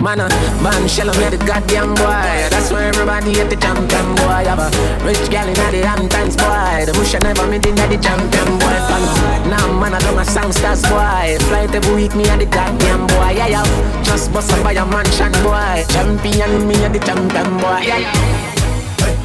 [0.00, 0.28] Man, uh,
[0.62, 2.48] man, shell me the goddamn boy.
[2.54, 4.46] That's where everybody at the champion boy.
[4.46, 4.70] Have a
[5.04, 6.86] rich gal in the Hamptons boy.
[6.86, 8.78] The bush never meet in the champion boy.
[8.86, 9.50] Follow.
[9.50, 11.38] Now man, I do my songsters boy.
[11.48, 13.34] Flight every week, me and the goddamn boy.
[13.34, 14.02] Yeah, yeah.
[14.04, 15.84] Just bust up by a mansion boy.
[15.90, 17.82] Champion, me and the champion boy.
[17.82, 18.57] Yeah, yeah.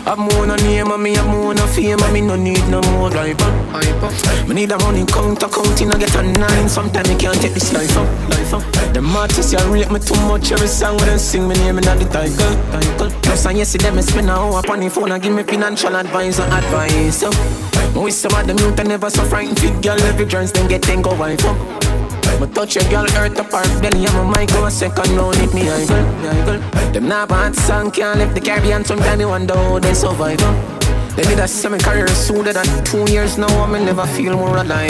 [0.06, 2.82] I'm more no name and me, I'm more no fame and me no need no
[2.91, 4.47] more life up.
[4.47, 6.68] Me need a money counter counting, I get a nine.
[6.68, 8.93] Sometimes me can't take this life up, life up.
[8.93, 10.51] Them artists, you rate me too much.
[10.51, 13.10] Every song when they sing me name in the title, title.
[13.22, 16.38] Plus, and yesterday me spend a hour upon the phone and give me financial advice
[16.39, 17.20] and advice.
[17.20, 17.30] So,
[17.99, 19.60] with some of them youth, never so frightened.
[19.60, 21.93] Fit girl, every joints, then get go wife up.
[22.48, 25.70] Touch your girl, earth apart, belly and my mic go a second round hit me
[25.70, 25.96] idle,
[26.28, 26.91] idle.
[26.91, 28.84] Them not bad song can't lift the Caribbean.
[28.84, 30.83] Sometimes me wonder how they survive.
[31.14, 31.16] Uh.
[31.16, 33.47] They did a seven career sooner than two years now.
[33.47, 34.89] I me never feel more alive.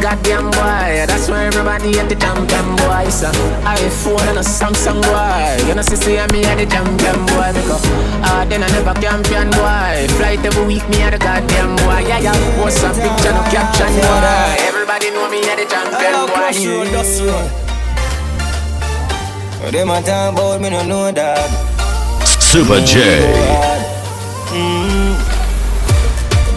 [0.00, 3.08] Goddamn boy, that's why everybody at the champion boy.
[3.10, 3.28] So
[3.64, 5.66] I phone and a Samsung boy.
[5.66, 7.50] You know, see, see me at the champion boy.
[7.56, 7.82] Because
[8.22, 10.06] ah, then I never champion boy.
[10.16, 12.04] Flight every week, me at the goddamn boy.
[12.06, 14.68] Yeah, yeah, post a picture, no caption boy.
[14.68, 16.52] Everybody know me at the champion boy.
[19.60, 21.50] What them a talk about, me no know that.
[22.38, 23.77] Supa Jay.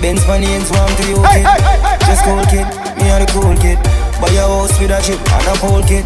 [0.02, 1.46] Benz Panins want to you kid.
[2.10, 2.66] Just cool kid,
[2.98, 3.78] me a the cool kid.
[4.20, 6.06] Buy a house with a chip and a pole kid.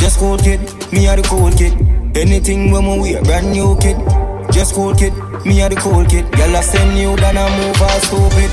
[0.00, 0.60] Just cool kid,
[0.92, 1.76] me a the cool kid.
[2.16, 4.00] Anything when we wear, brand new kid.
[4.50, 5.12] Just cool kid,
[5.44, 6.24] me a the cool kid.
[6.38, 8.50] Y'all send you than a move all stupid.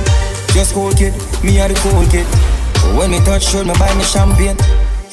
[0.51, 1.13] Just cool kid,
[1.43, 2.27] me a the cool kid.
[2.97, 4.57] When me touch should me buy me champagne.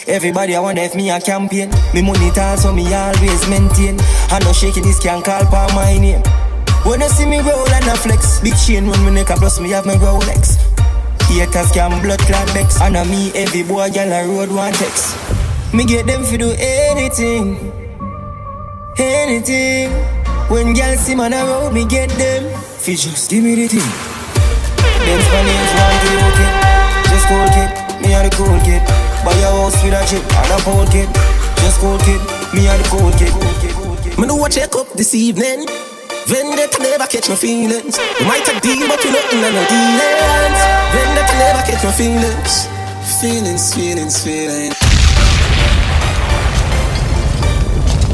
[0.09, 1.71] Everybody I wonder if me a campaign.
[1.95, 3.97] Me money tall so me always maintain.
[4.35, 6.23] I no shake it, this can call for my name.
[6.89, 9.61] When you see me roll and a flex, big chain when me neck a plus
[9.61, 10.57] me have my Rolex.
[11.29, 15.15] Haters can blood clot vex, and a me every boy gyal a road one text.
[15.75, 17.61] Me get them fi do anything,
[18.97, 19.93] anything.
[20.49, 22.49] When gyal see man a road, me get them
[22.81, 23.91] fi just give me the thing.
[25.05, 26.53] Them Spaniards want to you kid,
[27.13, 27.71] just cool kid,
[28.01, 28.81] me a the cool kid.
[29.29, 31.13] Buy a house with a chip and a pole kid,
[31.61, 32.21] just cool kid,
[32.57, 34.19] me a the cool kid.
[34.19, 35.69] Me know what check up this evening.
[36.29, 37.97] Vendetta never catch my feelings.
[38.21, 40.61] We might a deal, but we nothing and no dealings.
[40.93, 42.69] Vendetta never catch my feelings.
[43.19, 44.77] Feelings, feelings, feelings.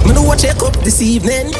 [0.06, 1.50] Me know what check up this evening.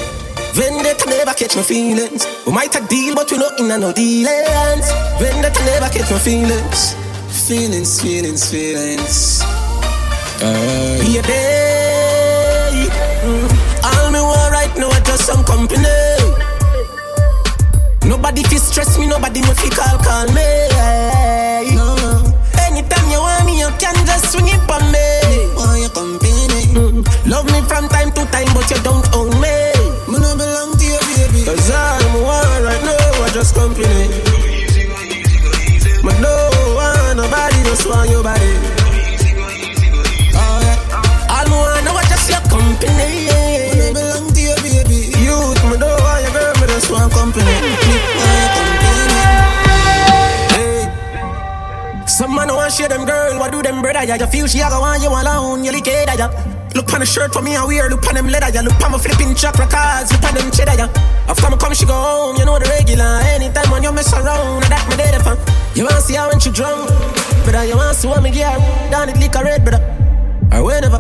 [0.55, 2.25] Vendetta never catch my feelings.
[2.47, 4.87] We might a deal, but we nothing and no dealings.
[5.19, 6.95] Vendetta never catch my feelings.
[7.49, 9.43] Feelings, feelings, feelings.
[10.39, 12.87] Uh, be a day.
[13.27, 13.51] Mm.
[13.83, 16.04] All me want right now is just some company.
[18.07, 20.45] Nobody fi stress me, nobody no fi call call me.
[21.75, 22.13] No, no.
[22.61, 25.05] Anytime you want me, you can just swing it on me.
[25.57, 26.69] Want your company?
[26.77, 27.01] Mm.
[27.27, 29.57] Love me from time to time, but you don't own me.
[30.09, 31.45] Me no belong to you, baby.
[31.49, 31.69] Cause
[32.13, 34.09] me want right now is just company.
[36.05, 36.35] But no
[36.77, 38.44] want nobody just want your body.
[52.75, 54.05] Share them girl, what do them brother?
[54.05, 56.27] Yeah, you feel she a go want you alone, you like it, yeah.
[56.75, 57.89] Look on the shirt for me, I wear.
[57.89, 58.63] Look on them leather, yeah.
[58.63, 60.11] Look on my flipping chocolate cards.
[60.11, 61.31] Look on them cheddar, yeah.
[61.31, 62.37] After me come, she go home.
[62.37, 63.23] You know the regular.
[63.31, 65.39] Anytime when you mess around, I that me dead for.
[65.79, 66.91] You wanna see her when she drunk,
[67.47, 67.65] brother?
[67.65, 68.59] You wanna see what me get
[68.91, 69.83] down it liquor red, brother?
[70.51, 70.99] Or whenever.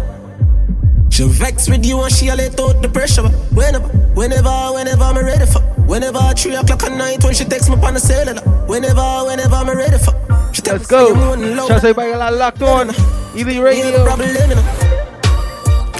[1.10, 3.26] She vex with you and she a let out the pressure.
[3.50, 5.60] Whenever, whenever, whenever I'm ready for.
[5.90, 8.42] Whenever three o'clock at night when she texts me on the cellular.
[8.66, 10.23] Whenever, whenever I'm ready for.
[10.62, 11.14] Let's go.
[11.14, 12.90] Shout out to everybody got locked on.
[13.34, 14.04] Elite Radio.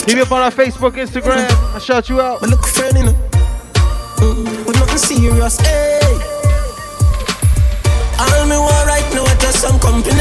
[0.07, 1.49] Hit me up on our Facebook, Instagram.
[1.75, 2.41] I shout you out.
[2.41, 3.05] But look friend, you.
[3.05, 6.01] Mm, but nothing serious, hey.
[8.19, 10.15] All me want right now is just some company.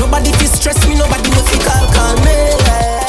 [0.00, 3.07] Nobody fi stress me, nobody no fi call call me.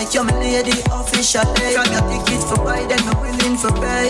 [0.00, 1.76] Make you my lady officially.
[1.76, 4.08] From your ticket for buy, then me willing for pay.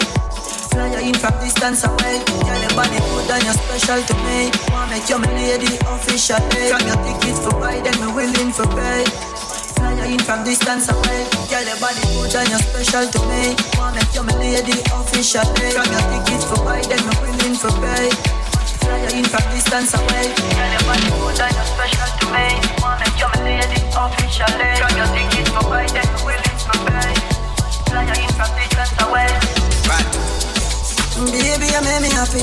[0.71, 2.23] Fly you in from distance away.
[2.47, 4.55] Girl, your body good and you're special to me.
[4.71, 6.71] Wanna make you lady officially.
[6.71, 9.03] From your ticket for buy, then me willing for pay.
[9.75, 11.27] Fly you in from distance away.
[11.51, 13.59] Girl, your body good and you're special to me.
[13.75, 15.75] Wanna make you lady officially.
[15.75, 18.40] From your ticket for buy, then me willing for pay.
[18.87, 20.33] You in from distance away.
[20.35, 22.47] Girl, your body good and you're special to me.
[22.81, 24.71] Wanna make you my lady officially.
[24.81, 27.13] From your ticket for buy, then me willing for pay.
[27.91, 29.31] Fly you in from distance away.
[31.31, 32.43] Baby, you make me happy.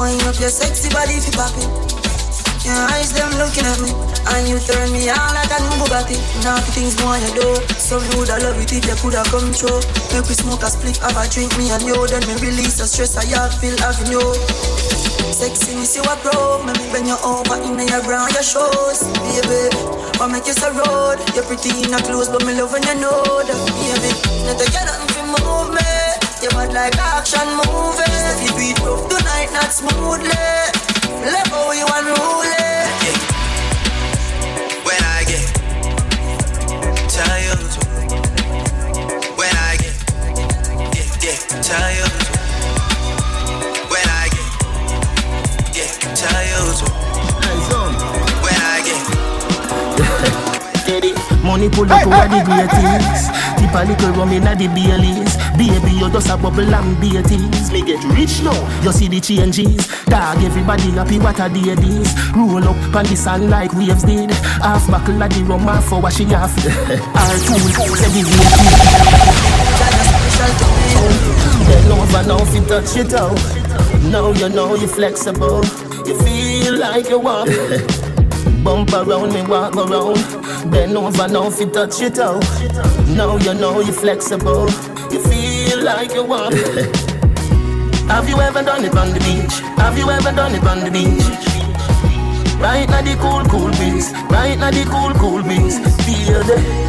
[0.00, 1.68] Wind up your sexy body if you pop it.
[2.64, 3.94] Your eyes them looking at me,
[4.34, 6.18] and you turn me on like a new Bugatti.
[6.42, 7.48] Now things more you do,
[7.78, 9.78] so you woulda love it if you coulda come true.
[10.10, 12.86] Make we smoke a split, have a drink, me and you, then me release the
[12.90, 15.05] stress I have feel having you.
[15.32, 19.74] Sexiness you a pro, me bend you over in your brown your shoes, baby.
[20.18, 21.20] What make you so rude?
[21.34, 24.10] You're pretty in a clothes, but me love when you know that, baby.
[24.46, 25.92] Not to get nothing move me.
[26.42, 28.06] You bad like action movie.
[28.06, 30.30] If you beat rough tonight, not smoothly.
[31.26, 32.86] Love how you unruly.
[34.86, 35.42] When I get
[37.10, 37.72] tired,
[39.36, 39.96] when I get,
[40.94, 42.05] get, get tired,
[51.56, 53.32] money pull up over the greatest.
[53.56, 55.36] Tip a little rum inna the Baileys.
[55.56, 57.72] Baby, you just a bubble and beaties.
[57.72, 59.88] Me get rich now, you see the changes.
[60.04, 62.12] Dog, everybody happy what a day this.
[62.36, 64.30] Roll up on the sun like waves did.
[64.60, 66.52] Half buckle of the rum, half for what she have.
[67.16, 67.64] Our tool,
[67.96, 68.22] say the
[71.66, 73.40] Bend over now if you touch it out.
[74.12, 75.64] Now you know you're flexible.
[76.06, 77.50] You feel like you want.
[78.62, 80.45] Bump around me, walk around.
[80.64, 82.42] Bend over now if you touch it out.
[83.08, 84.68] Now you know you're flexible.
[85.12, 86.54] You feel like you want.
[88.08, 89.58] Have you ever done it on the beach?
[89.76, 91.26] Have you ever done it on the beach?
[92.60, 94.12] Right now the cool, cool breeze.
[94.30, 95.78] Right now the cool, cool breeze.
[96.06, 96.86] Feel the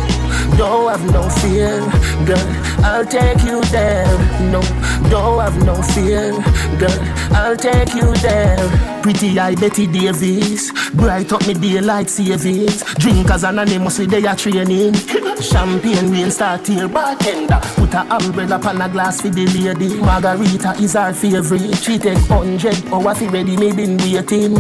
[0.58, 1.80] don't have no fear,
[2.26, 2.46] girl.
[2.84, 4.08] I'll take you there.
[4.52, 4.62] No,
[5.10, 6.32] don't have no fear,
[6.78, 7.00] girl.
[7.36, 8.58] I'll take you there.
[9.02, 12.84] Pretty eye Betty Davis, bright up me daylight savings.
[12.96, 14.94] Drinkers anonymous with their training.
[15.40, 17.60] Champagne rain start here, bartender.
[17.76, 20.00] Put a umbrella on a glass for the lady.
[20.02, 21.76] Margarita is our favorite.
[21.78, 24.54] She take hundred hours ready, me been waiting.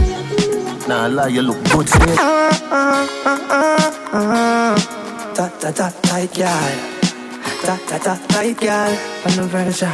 [0.87, 1.87] Nah, lie, you look good,
[5.37, 6.73] Ta ta ta tight girl.
[7.61, 8.91] Ta ta ta tight girl.
[9.25, 9.87] On the version,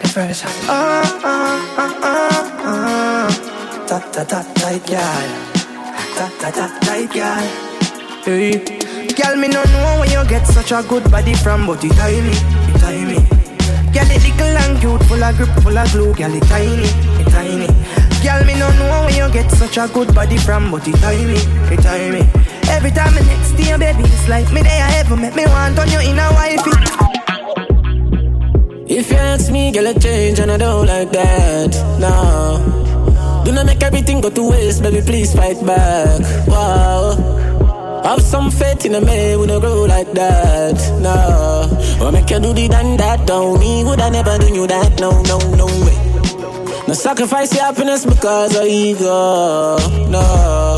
[0.00, 0.50] the version.
[0.68, 3.26] Ah ah ah ah ah.
[3.88, 5.28] Ta ta ta tight girl.
[6.14, 7.46] Ta ta ta tight girl.
[8.22, 8.62] Hey,
[9.18, 12.30] girl, me no know where you get such a good body from, but it tiny,
[12.30, 13.18] it tiny.
[13.90, 16.14] Girl, it little and cute, full of grip, full of glue.
[16.14, 16.86] Girl, it tiny,
[17.18, 17.66] it tiny.
[18.22, 21.24] Girl, me no know where you get such a good body from, but it tie
[21.24, 21.38] me,
[21.72, 22.20] it tie me.
[22.68, 25.44] Every time I next to you, baby, it's like me there I ever met me
[25.46, 26.70] want on you in a wifey.
[28.88, 31.74] If you ask me, girl, I change and I don't like that.
[32.00, 33.42] No.
[33.44, 36.20] Do not make everything go to waste, baby, please fight back.
[36.48, 37.16] Wow.
[38.04, 40.76] Have some faith in a man, we don't grow like that.
[41.00, 42.04] No.
[42.04, 45.00] Or make you do the done that, don't me, would I never do you that?
[45.00, 45.95] No, no, no way.
[46.88, 49.76] No sacrifice your happiness because of ego.
[50.08, 50.76] No.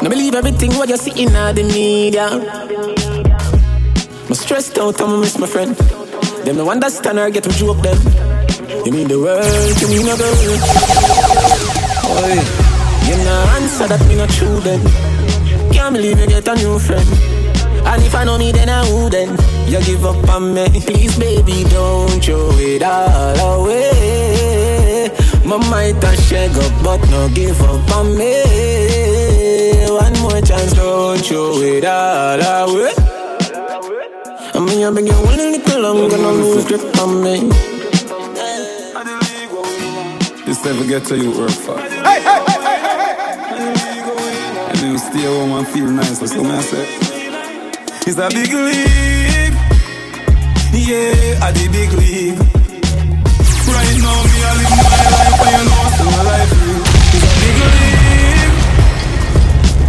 [0.00, 2.26] No believe everything what you see in the media.
[4.28, 5.76] I'm stressed out, I'm miss my friend.
[6.46, 7.98] Them no understand or get to joke them.
[8.86, 10.32] You mean the world to me, no girl.
[12.08, 12.40] Boy,
[13.04, 14.80] you no answer that me not true then.
[15.70, 17.06] Can't believe you get a new friend.
[17.84, 19.38] And if I know me, then I wouldn't.
[19.68, 24.21] You give up on me, please, baby, don't throw it all away.
[25.44, 28.42] My might a shake up, but no give up on me.
[29.90, 32.94] One more chance, don't throw it all away.
[34.54, 37.50] I mean, I've been getting a little longer, no lose grip on me.
[40.46, 41.78] This never get to you work for.
[41.78, 43.72] Hey, hey, hey, hey, hey, hey.
[44.70, 46.86] And you stay home and feel nice, that's what I say.
[48.06, 49.56] It's a big league.
[50.72, 52.38] Yeah, at the big league.
[53.68, 55.21] Right now, me, I live my life,
[55.54, 55.64] It's a
[57.44, 58.56] big league.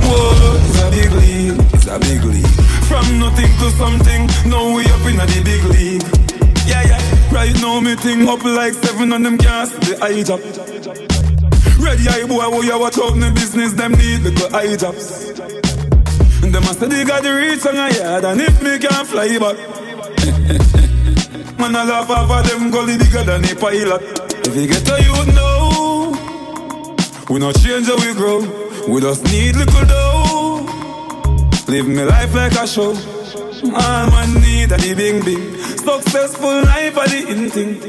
[0.04, 1.56] Whoa, it's a big league.
[1.74, 2.46] It's a big league.
[2.84, 6.04] From nothing to something, now we up in the big league.
[6.68, 7.00] Yeah, yeah.
[7.32, 10.42] Right now, me thing up like seven on them gas, the eye job.
[11.80, 15.30] Ready eye boy, who you watch out the business, them need little eye jobs.
[16.44, 19.08] And them a say they got the reach on a yard, and if me can't
[19.08, 19.56] fly back.
[21.58, 24.02] Man, I laugh off of them gully bigger than a pilot.
[24.46, 25.53] If you get to you know,
[27.34, 28.42] we not change how we grow.
[28.88, 30.68] We just need little dough.
[31.68, 32.94] Live me life like a show.
[32.94, 35.58] All man need a the bing bing.
[35.58, 37.80] Successful life a the in thing.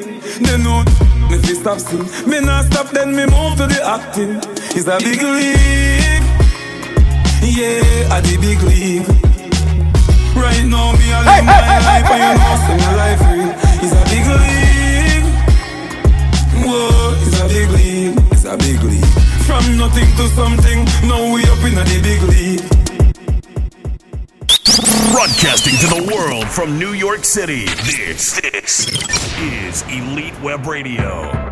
[0.41, 0.81] They know
[1.29, 2.05] me fi stop sing.
[2.27, 4.41] Me not stop then me move to the acting.
[4.73, 6.25] It's a big league.
[7.45, 9.07] Yeah, a the big league.
[10.41, 13.53] Right now me a live my life and you know say my life real.
[13.85, 15.29] It's a big league.
[16.65, 18.33] Whoa, it's a big league.
[18.33, 19.23] It's a big league.
[19.47, 22.61] From nothing to something, now we up in the big league.
[25.12, 28.89] Broadcasting to the world from New York City, this, this
[29.39, 31.44] is Elite Web Radio.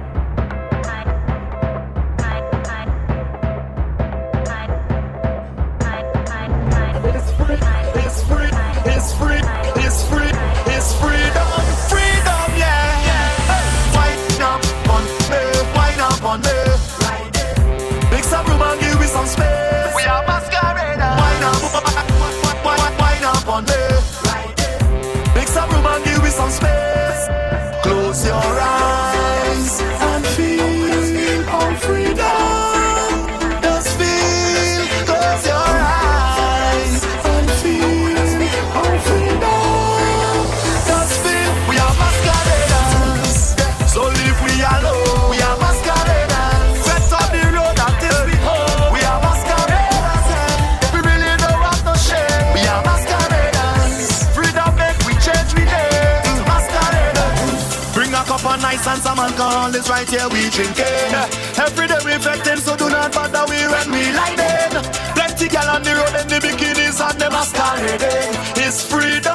[59.92, 61.12] right here we drinking.
[61.60, 64.72] Every day we fecting, so do not bother we when we lighting.
[65.14, 68.32] Plenty gal on the road in the bikinis and them masquerading.
[68.64, 69.31] It's freedom.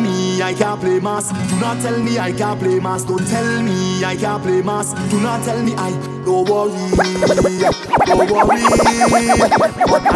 [0.00, 1.30] Me I can't play mass.
[1.50, 3.04] Do not tell me I can't play mass.
[3.04, 4.92] Don't tell me I can't play mass.
[5.10, 5.90] Do not tell me I
[6.24, 6.72] don't worry,
[8.06, 8.60] don't worry.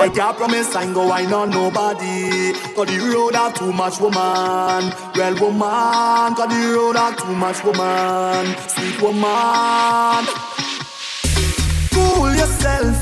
[0.04, 2.52] I can't promise I ain't go I know nobody.
[2.74, 4.92] Cause the road have too much woman.
[5.14, 8.54] Well woman, cause the road have too much woman.
[8.68, 10.24] Sweet woman.
[11.92, 12.96] Fool yourself.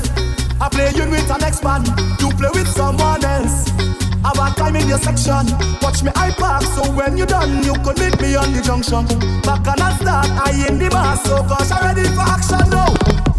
[0.61, 1.83] I play you with an next man.
[2.19, 3.92] You play with someone else.
[4.23, 5.45] Have a time in your section.
[5.81, 9.05] Watch me I park so when you done, you could meet me on the junction.
[9.41, 12.87] Back and I start, I in the bar, so cause I'm ready for action now.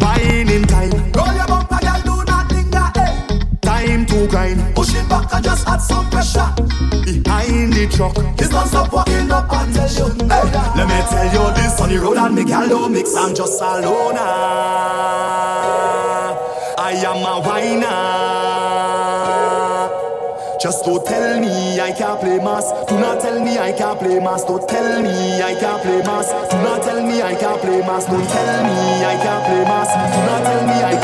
[0.01, 0.93] Wine in time.
[1.17, 3.17] Roll your bumper, girl, do not linger, hey.
[3.17, 3.41] Eh.
[3.63, 4.75] Time to grind.
[4.77, 6.53] Push it back and just add some pressure.
[7.05, 10.13] Behind the truck, it's not stop walking up and tell you.
[10.29, 10.45] Hey,
[10.77, 13.17] let me tell you this on the road and me gal don't mix.
[13.17, 14.19] I'm just alone.
[16.77, 18.04] I am a whiner.
[20.65, 22.65] Just don't tell me I can't play mass.
[22.89, 24.45] Do not tell me I can't play mass.
[24.45, 26.33] Don't tell me I can't play mass.
[26.33, 28.07] Do not tell me I can't play mass.
[28.07, 29.93] Don't tell me I can't play mass.
[29.93, 31.04] Do not tell me I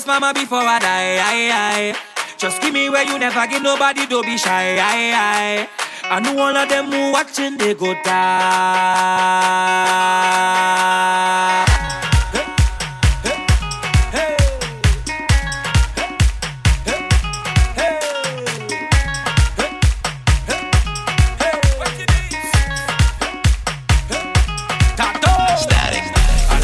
[0.00, 1.18] waste mama before I die.
[1.20, 1.94] I, I.
[2.38, 4.78] Just give me where you never give nobody, don't be shy.
[4.78, 5.68] I, I.
[6.04, 9.66] I know all of them who watching, they go die.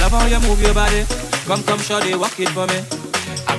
[0.09, 1.05] How you move your body.
[1.47, 3.06] Come, come, shorty, walk it for me.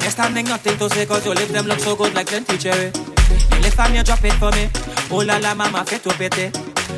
[0.08, 2.58] I'm just standing, nothing to say, cause your lips them look so good like plenty
[2.58, 2.96] cherry.
[2.96, 4.72] You lift and you drop it for me.
[5.12, 6.48] Oh la la, mama, fit to pity.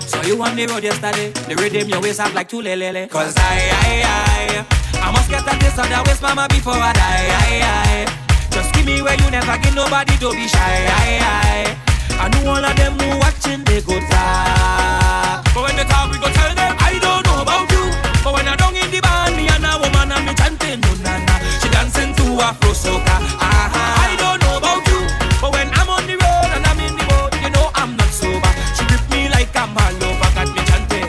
[0.06, 1.34] So you on the road yesterday.
[1.50, 3.10] The rhythm your waist up like two lele.
[3.10, 7.34] Cause I, I, I, I must get taste of that waist, mama, before I die.
[7.34, 8.54] I, I.
[8.54, 10.62] Just give me where you never give nobody, don't be shy.
[10.62, 11.90] I, I.
[12.14, 15.50] I know all of them who watching, they go talk.
[15.58, 17.90] But when they talk, we go tell them, I don't know about you.
[18.22, 18.99] But when I down in the
[19.36, 21.36] me and a woman and chanting, na na.
[21.62, 22.26] She dancing to.
[22.40, 24.06] Uh-huh.
[24.06, 25.02] I don't know about you,
[25.42, 28.10] but when I'm on the road and I'm in the boat, you know I'm not
[28.10, 28.52] sober.
[28.76, 31.08] She me like I'm all over, got me chanting.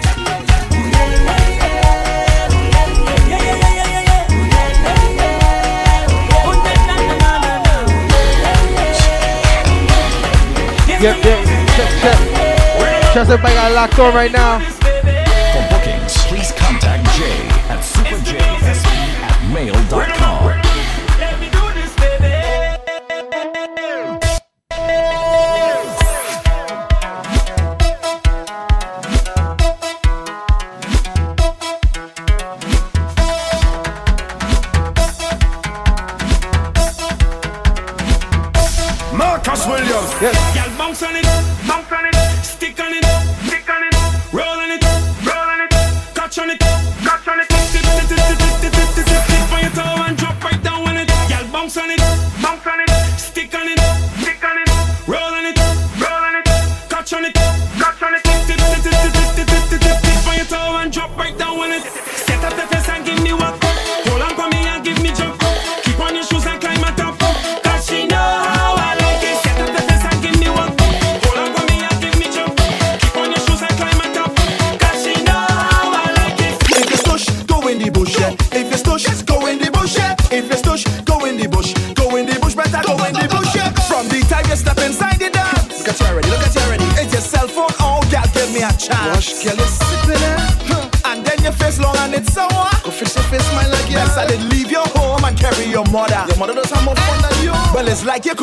[11.01, 11.41] Yep, yep,
[11.77, 12.19] check, check.
[13.13, 14.61] Trust everybody got locked on right now.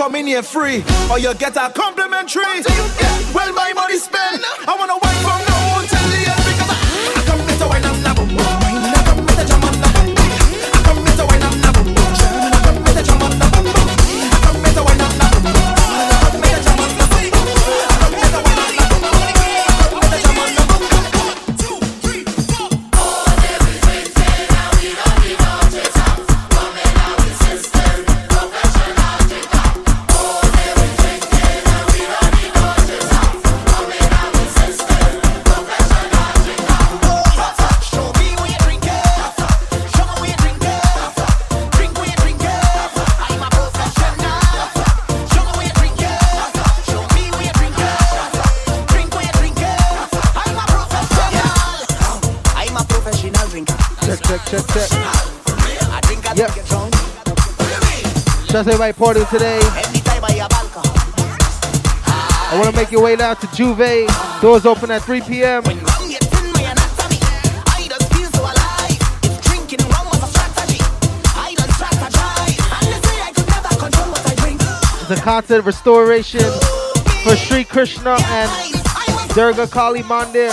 [0.08, 2.64] Come in here free, or you get a complimentary.
[3.36, 4.42] Well, my money spent.
[4.66, 5.17] I wanna wine
[58.58, 59.60] That's everybody partying today.
[62.42, 64.10] I want to make your way down to Juve.
[64.42, 65.62] Doors open at 3 p.m.
[75.02, 76.42] It's a restoration
[77.24, 78.50] for Sri Krishna and
[79.36, 80.50] Durga Kali Mandir.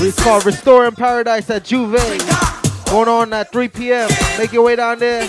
[0.00, 2.47] It's called Restoring Paradise at Juve.
[2.90, 4.08] Going on at 3 p.m.
[4.38, 5.28] Make your way down there.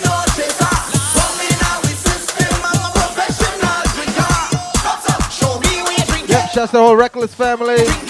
[6.26, 8.09] Yep, shouts to the whole Reckless family.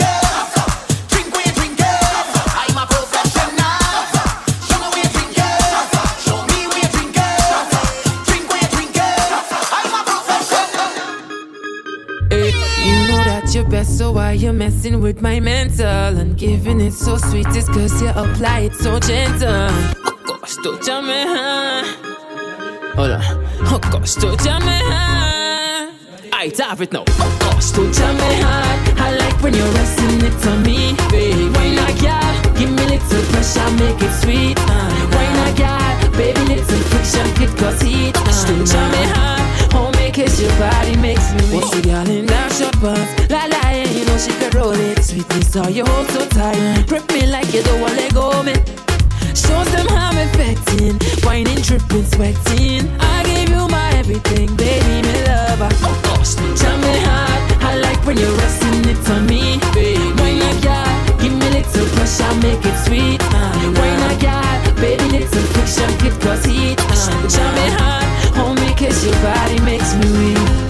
[13.71, 15.87] Best, so why you messing with my mental?
[15.87, 19.71] And giving it so sweet is cause you apply it so gentle.
[20.07, 21.85] Oh gosh, don't jam me, huh?
[22.97, 23.23] Hold on.
[23.73, 25.93] Oh gosh, don't jam me, huh?
[26.33, 27.05] I have it now.
[27.07, 29.05] Oh gosh, don't jam me, huh?
[29.07, 31.49] I like when you're resting it on me, baby.
[31.55, 32.43] Why not, yeah?
[32.59, 34.59] Give me little pressure, make it sweet.
[34.59, 34.91] Uh.
[35.15, 36.11] Why not, yeah?
[36.17, 38.17] Baby, little friction, it cause heat.
[38.17, 38.47] Uh.
[38.47, 39.37] Don't jam me, huh?
[40.11, 41.55] Make it, your body makes me.
[41.55, 42.75] What's the girl in that shop?
[43.31, 43.60] La la,
[44.01, 45.03] you know she can roll it.
[45.05, 46.87] Sweetness, how you hold so tight.
[46.89, 48.55] Grip me like you don't want let go, me.
[49.35, 50.97] Shows them how I'm affecting.
[51.25, 52.89] Whining, tripping, sweating.
[53.01, 55.69] I gave you my everything, baby, me lover.
[55.85, 57.41] Oh gosh, jam me hard.
[57.63, 60.01] I like when you're resting it on me, baby.
[60.19, 61.19] Why not, yeah?
[61.21, 63.21] Give me little pressure, make it sweet.
[63.21, 63.53] Uh.
[63.77, 64.75] Why not, yeah?
[64.81, 66.81] Baby, little friction, it cause heat.
[66.81, 67.29] Uh.
[67.29, 68.01] Jam me hard.
[68.61, 70.70] Make it, your body makes me weak.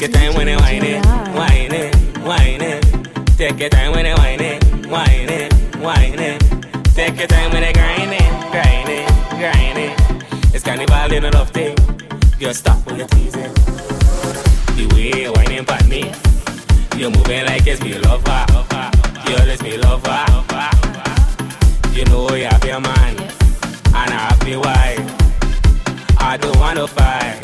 [0.00, 1.04] Take your time when you whine it,
[1.34, 1.94] whine it,
[2.24, 3.36] whine it.
[3.36, 6.40] Take your time when you whine it, whine it, whine it.
[6.94, 10.54] Take your time when you grind it, grind it, grind it.
[10.54, 11.76] It's carnival in a love thing.
[12.38, 13.52] Girl, stop when you're teasing.
[14.72, 16.10] The way you will whining for me,
[16.98, 18.46] you're moving like it's me lover.
[19.26, 20.24] Girl, it's me lover.
[21.92, 23.30] You know you have your man, and
[23.94, 26.16] I have your wife.
[26.18, 27.36] I don't wanna fight.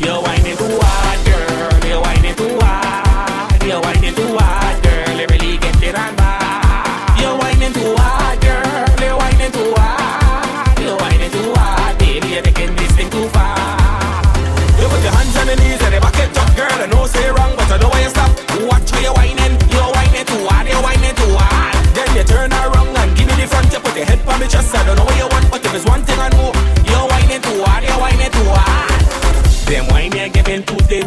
[0.00, 1.13] You're whining too hard,
[3.74, 5.18] You're whining too hard, girl.
[5.18, 7.18] You really get it on bad.
[7.18, 8.86] You're whining too hard, girl.
[9.02, 10.78] You're whining too hard.
[10.78, 12.38] You're whining too hard, baby.
[12.38, 13.58] You're taking this thing too far.
[14.78, 16.70] You put your hands on the knees and the back it up, girl.
[16.70, 18.30] I know say wrong, but I know why you stop.
[18.70, 19.58] Watch where you're whining.
[19.74, 20.70] You're whining too hard.
[20.70, 21.74] You're whining too hard.
[21.98, 23.74] Then you turn around and give me the front.
[23.74, 24.70] You put your head on me chest.
[24.70, 26.43] I don't know what you want, but if it's one thing I know,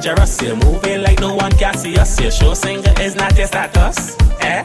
[0.08, 0.56] picture us here.
[0.56, 2.32] Moving like no one can see us here.
[2.32, 4.18] Show singer is not a status.
[4.42, 4.62] Eh?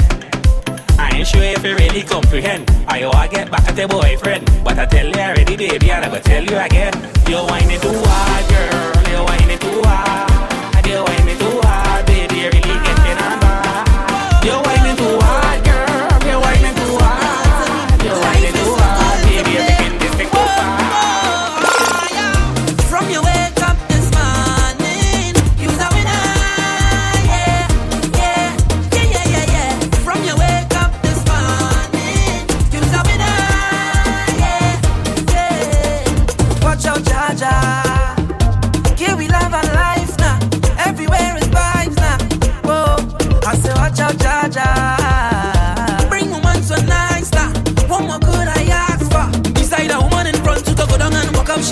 [0.99, 2.71] I ain't sure if you really comprehend.
[2.87, 4.45] I you all get back at your boyfriend.
[4.65, 6.93] But I tell you already, baby, and I go tell you again.
[7.29, 9.11] You're whining too hard, girl.
[9.11, 10.87] You're whining too hard.
[10.87, 11.72] You're whining too hard.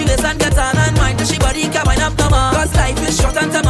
[0.00, 1.18] she lace and get on and mind.
[1.18, 2.52] Till she body can wind up no more.
[2.52, 3.69] Cause life is short and time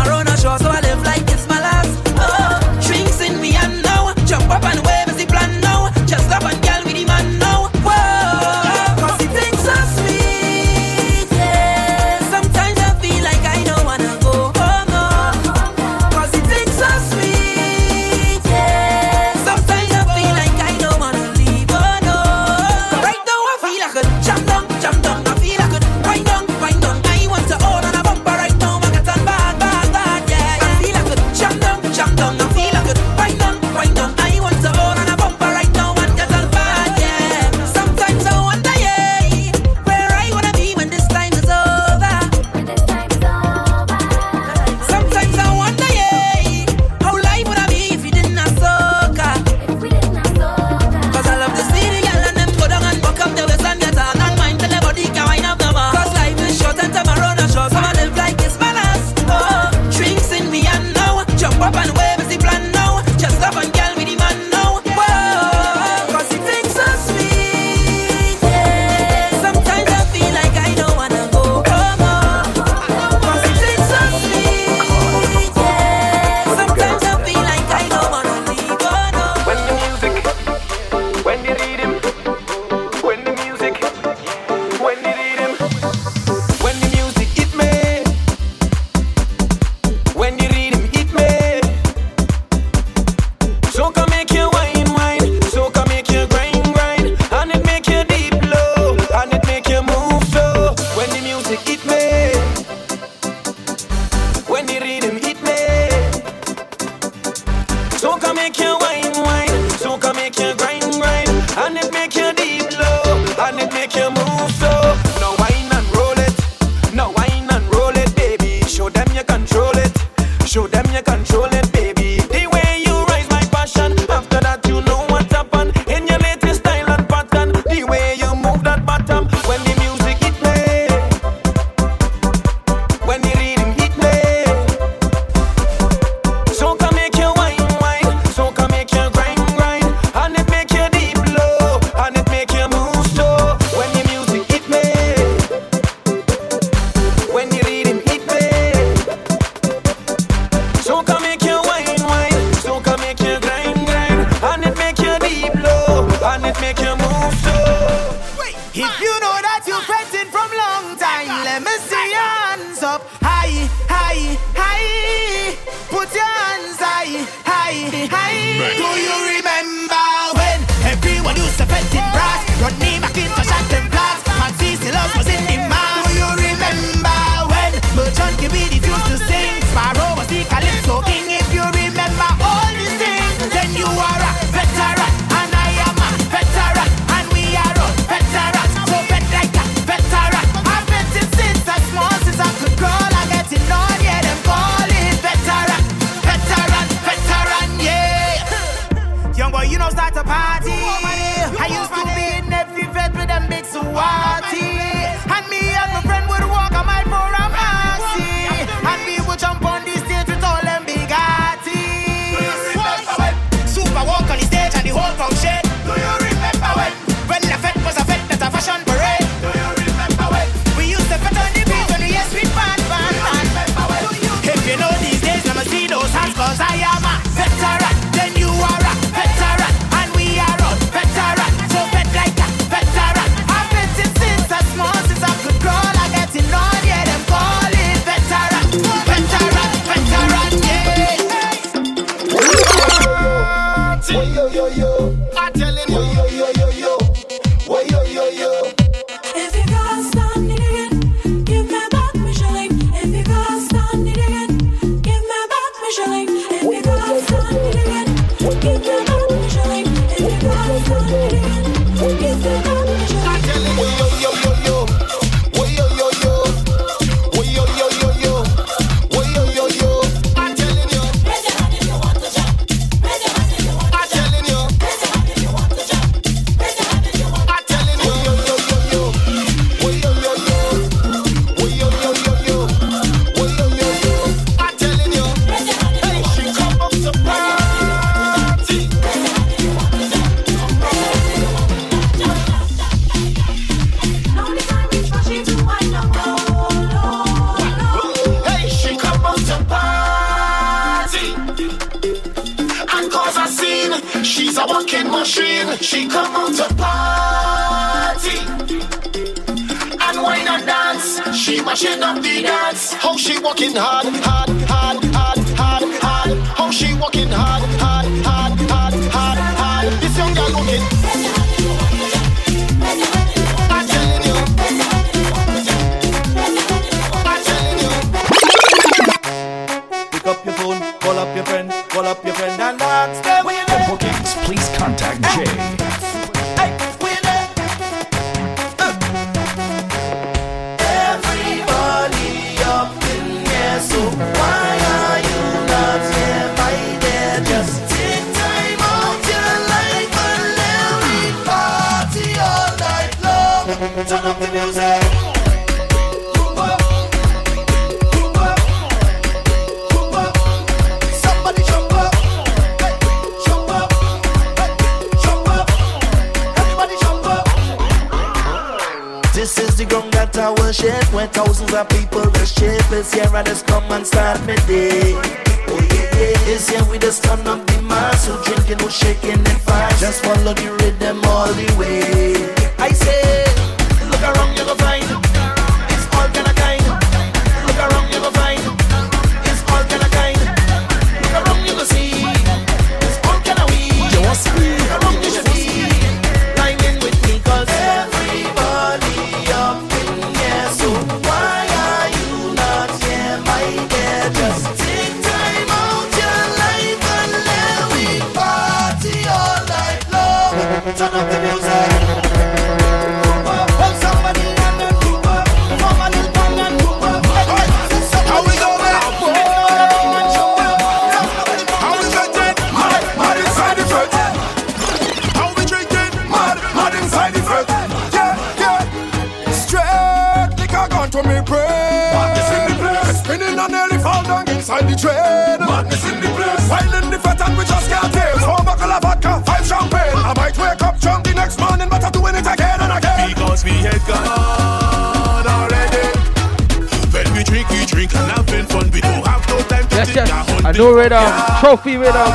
[450.27, 450.65] chest.
[450.65, 451.25] A new rhythm,
[451.61, 452.33] trophy rhythm.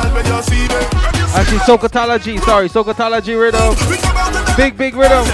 [1.34, 3.74] Actually, Sokotology, sorry, Sokotology rhythm.
[4.56, 5.24] Big, big rhythm.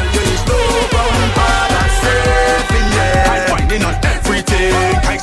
[3.24, 4.72] I find in on everything.
[5.04, 5.16] I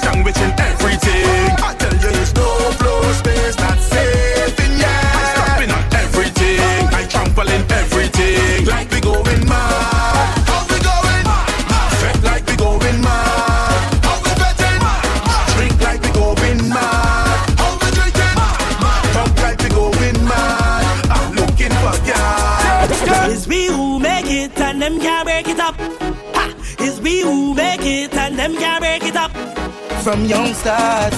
[30.09, 31.13] from young stars.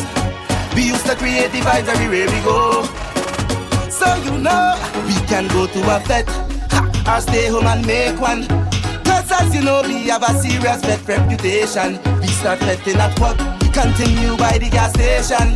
[0.76, 2.84] We used to create the vibes everywhere we go.
[3.88, 4.76] So you know,
[5.08, 6.28] we can go to a fete
[7.08, 8.44] or stay home and make one.
[9.08, 12.00] Cause as you know, we have a serious fete reputation.
[12.20, 15.56] We start betting at work, we continue by the gas station.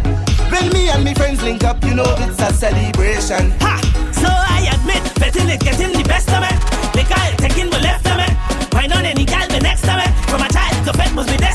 [0.49, 3.52] When me and me friends link up, you know it's a celebration.
[3.60, 3.76] Ha!
[4.16, 6.52] So I admit, betting is getting the best of me.
[6.95, 8.30] Liquor taking the left of me.
[8.72, 10.07] Why on any gal the next of me.
[10.32, 11.55] From a child, to fet must be destined.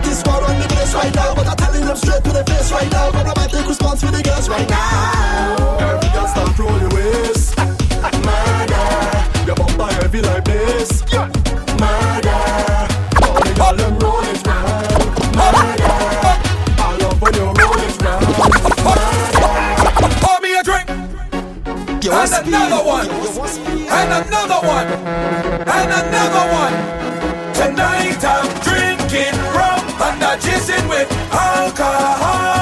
[1.01, 3.11] right now, but I'm telling them straight to their face right now.
[3.11, 5.55] But I might take response for the girls right now.
[5.79, 7.57] Every girl stop roll your waist,
[8.27, 8.85] murder.
[9.47, 11.01] Your bumper heavy like this,
[11.81, 12.41] murder.
[13.25, 14.93] All the girls them roll it round,
[15.39, 15.93] murder.
[16.85, 18.25] I love when you roll it round,
[18.85, 19.11] murder.
[20.21, 20.87] Pour me a drink.
[22.11, 24.87] And another one, and another one,
[25.75, 26.75] and another one.
[27.53, 29.40] Tonight I'm drinking
[30.31, 32.60] are jizzing with alcohol.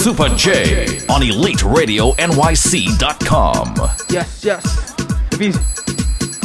[0.00, 3.74] Supa Jay on EliteRadioNYC.com.
[4.08, 4.94] Yes, yes.
[5.30, 5.52] If you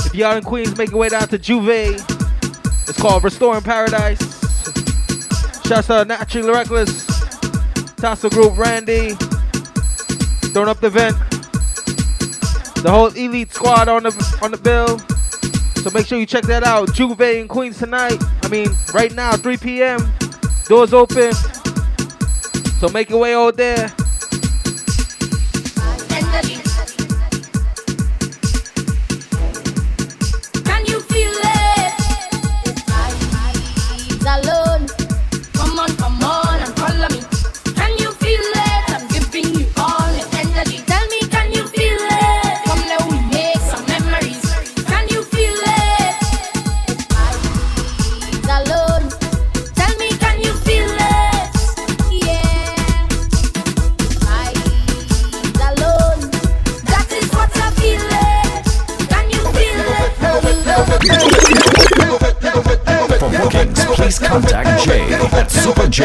[0.06, 1.69] if you are in Queens, make your way down to Juve.
[1.69, 4.19] It's called Restoring Paradise.
[5.65, 7.06] Shouts to Naturally Reckless,
[7.95, 9.11] Tassel Group, Randy,
[10.52, 11.15] throwing up the vent.
[12.84, 14.99] The whole elite squad on the on the bill.
[15.82, 16.94] So make sure you check that out.
[16.94, 18.22] Juve in Queens tonight.
[18.44, 20.11] I mean, right now, 3 p.m.
[20.68, 21.32] Doors open.
[22.85, 24.05] So make your way over there.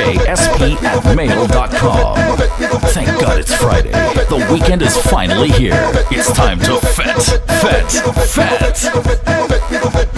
[0.01, 2.17] Superjsp at mail.com.
[2.91, 3.91] Thank God it's Friday.
[3.91, 5.75] The weekend is finally here.
[6.11, 7.23] It's time to fet,
[7.61, 7.93] fet,
[8.29, 10.10] fet.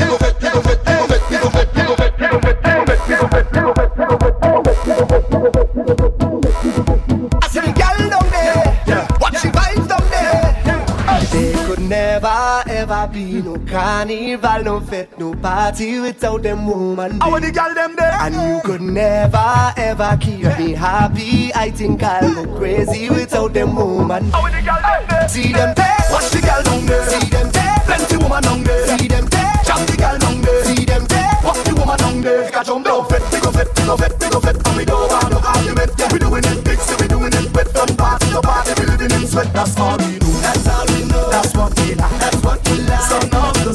[13.73, 17.21] Carnival, no fete, no party without them woman.
[17.23, 18.13] I want the gal them there.
[18.21, 21.53] And you could never ever keep me happy.
[21.55, 24.31] I think I'll go crazy without them woman.
[24.35, 25.29] I want the gal them there.
[25.29, 25.97] See them there.
[26.13, 27.07] Watch the gal down there.
[27.09, 27.77] See them there.
[27.87, 28.99] Plenty woman down there.
[28.99, 29.53] See them there.
[29.65, 30.65] Jump the gal down there.
[30.65, 31.33] See them there.
[31.43, 32.51] Watch the woman down there.
[32.51, 33.09] Got jump down.
[33.09, 34.57] Fit, we go fit, we go fit, we go fit.
[34.69, 35.91] And we don't want no argument.
[35.99, 38.85] Yeah, we doing it big, so we doing it with fun party, no party, we
[38.87, 39.49] living in sweat.
[39.55, 39.97] That's all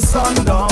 [0.08, 0.67] sundown,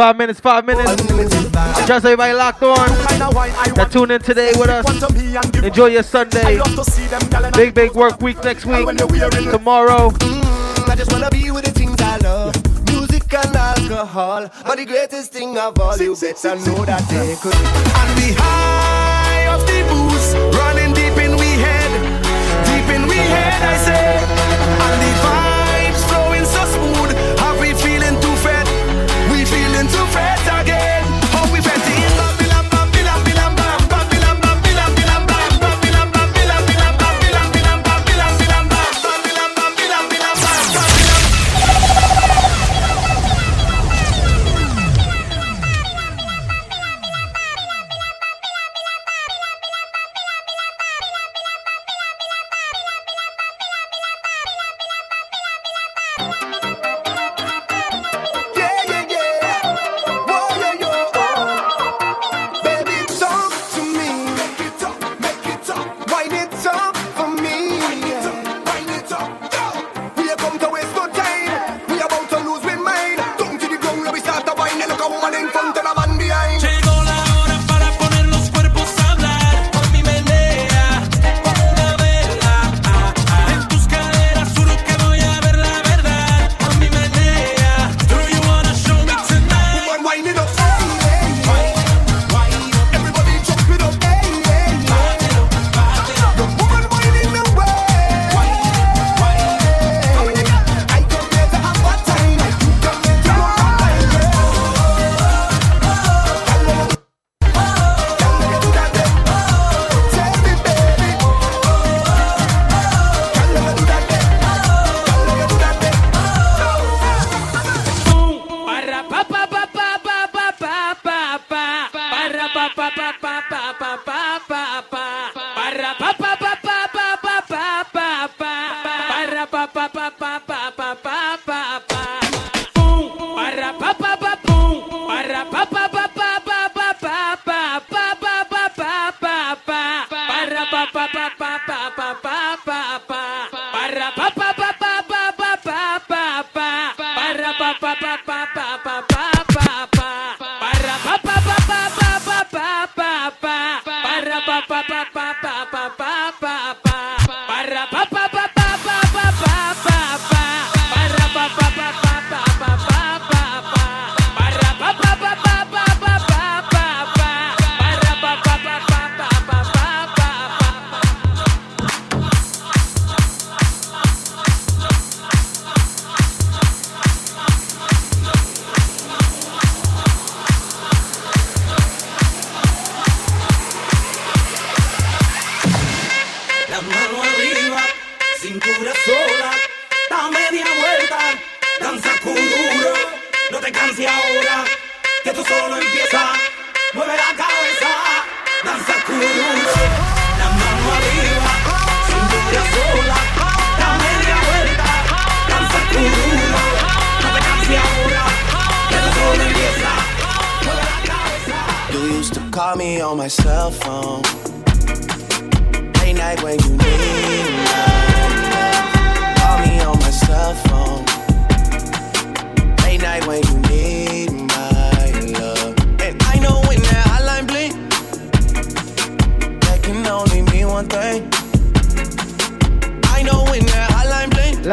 [0.00, 0.90] five minutes, five minutes.
[1.86, 2.88] Just everybody locked on.
[3.76, 4.86] That tune in today with us.
[5.62, 6.58] Enjoy your Sunday.
[7.52, 8.86] Big, big work week next week.
[8.96, 10.08] Tomorrow.
[10.08, 12.54] Mm, I just wanna be with the things I love.
[12.86, 14.48] Music and alcohol.
[14.64, 17.52] But the greatest thing of all, you better know that they could.
[18.00, 21.92] And the high of the booze running deep in we head,
[22.64, 24.16] deep in we head, I say.
[24.80, 25.49] And the vibes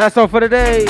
[0.07, 0.85] Last song for the day.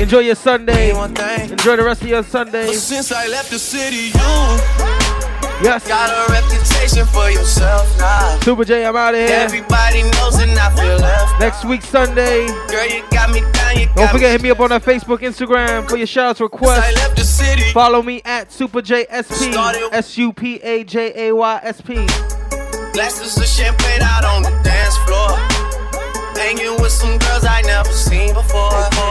[0.00, 0.90] Enjoy your Sunday.
[0.90, 2.72] Enjoy the rest of your Sunday.
[2.72, 5.88] Since I left the city, you Yes.
[5.88, 8.38] got a reputation for yourself now.
[8.42, 9.28] Supa Jay, I'm out of here.
[9.28, 11.40] Everybody knows and I feel left.
[11.40, 12.46] Next week, Sunday.
[12.68, 15.88] Girl, you got me down, you Don't forget, hit me up on our Facebook, Instagram
[15.88, 17.72] for your shout shoutouts requests.
[17.72, 19.52] Follow me at Supa Jay S P
[19.90, 21.94] S U P A J A Y S P.
[22.92, 25.51] Glasses of champagne out on the dance floor.
[26.52, 29.01] Hanging with some girls I never seen before.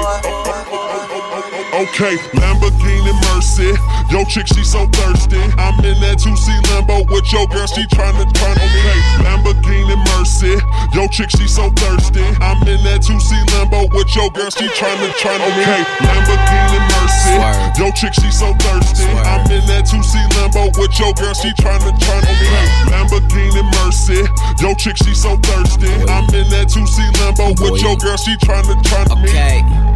[1.82, 3.74] Okay, Lamborghini Mercy.
[4.14, 5.41] Yo, chick, she so thirsty.
[5.58, 8.82] I'm in that 2C Lambo with your girl, she tryna turn on me.
[8.86, 10.62] Hey, Lamborghini Mercy.
[10.94, 12.22] Yo, chick, she so thirsty.
[12.38, 15.66] I'm in that 2C Lambo with your girl, she tryna turn on me.
[15.66, 17.34] Hey, Lamborghini Mercy.
[17.82, 19.10] Yo, chick, she so thirsty.
[19.26, 22.45] I'm in that 2C Lambo with your girl, she tryna turn on me.
[22.45, 24.22] Hey, Lamborghini Mercy.
[24.62, 25.90] Yo, chick, she so thirsty.
[26.06, 29.34] I'm in that 2C Lambo with your girl, she tryna turn on me.
[29.34, 29.90] Okay.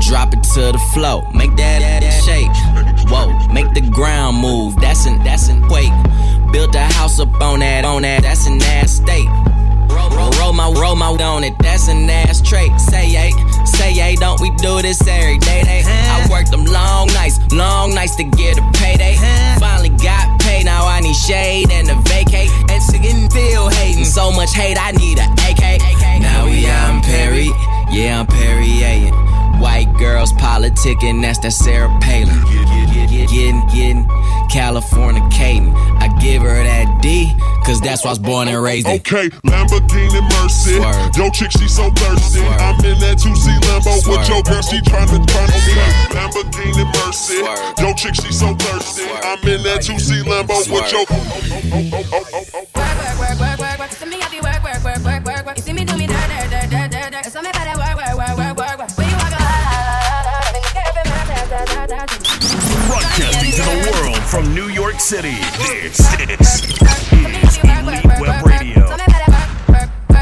[0.00, 2.50] Drop it to the flow, make that, that shake.
[3.10, 4.76] Whoa, make the ground move.
[4.76, 5.92] That's an that's an quake.
[6.52, 8.22] Built a house up on that on that.
[8.22, 9.28] That's an ass state.
[10.12, 11.54] Roll, roll, my roll my on it.
[11.58, 12.72] That's an ass trait.
[12.80, 13.30] Say yay,
[13.64, 14.16] say yay.
[14.16, 15.62] Don't we do this every day?
[15.62, 15.82] Day.
[15.86, 19.16] I worked them long nights, long nights to get a payday.
[19.58, 20.64] Finally got paid.
[20.64, 22.50] Now I need shade and a vacate.
[22.70, 24.04] And sitting still hating.
[24.04, 25.80] So much hate, I need a AK.
[26.20, 27.50] Now we out in Perry.
[27.90, 29.31] Yeah, I'm Perrier.
[29.62, 32.34] White girls politicking, that's that Sarah Palin.
[33.30, 34.08] Getting, getting,
[34.50, 35.70] California Caden.
[36.02, 37.30] I give her that D,
[37.64, 38.98] cause that's why I was born and raised in.
[38.98, 40.82] Okay, Lamborghini Mercy.
[41.14, 42.42] Yo, chick, she so thirsty.
[42.42, 45.78] I'm in that 2C Lambo with your girl, she tryna turn on me.
[46.10, 47.38] Lamborghini Mercy.
[47.80, 49.06] Yo, chick, she so thirsty.
[49.22, 51.06] I'm in that 2C Lambo with your.
[52.74, 53.90] work, work, work, work.
[53.90, 55.31] You see me happy work, work, work, work, work, work.
[64.32, 65.34] From New York City.
[65.58, 66.62] This, this
[67.12, 68.96] is Elite Web Radio.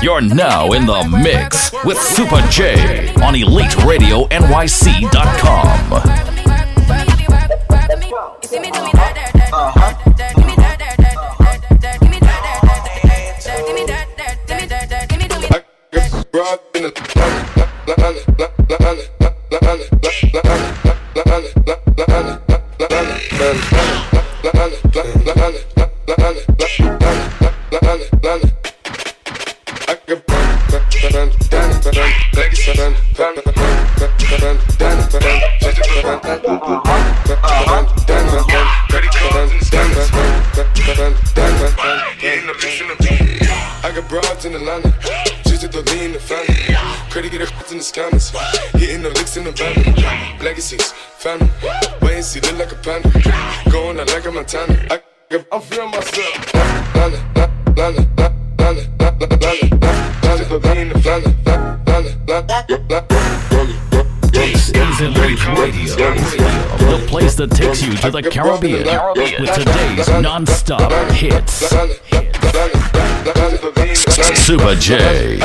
[0.03, 5.93] You're now in the mix with Supa Jay on EliteRadioNYC.com.
[8.43, 8.91] You see me do me
[43.83, 44.93] I got broads in Atlanta,
[45.45, 46.75] just at the lean the family.
[47.11, 47.43] Credit get
[47.79, 48.35] scammers,
[48.77, 49.75] hitting the licks in the van.
[50.43, 51.49] Legacies, family,
[52.03, 53.09] wait and like a panda.
[53.71, 55.01] Going out like a Montana.
[55.53, 56.55] I'm feeling myself.
[56.97, 61.31] Atlanta, Atlanta, Atlanta, Atlanta, Atlanta, Atlanta, Atlanta, Atlanta, Atlanta, Atlanta, Atlanta,
[61.87, 63.10] Atlanta, Atlanta,
[65.51, 65.67] Lana,
[65.97, 68.85] Lana, Lana, that takes you to the Caribbean
[69.17, 71.63] with today's non-stop hits.
[74.47, 75.39] Supa Jay.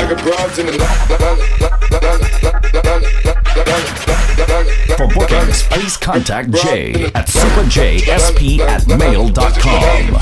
[4.96, 10.16] For bookings, please contact Jay at supajaysp at mail.com.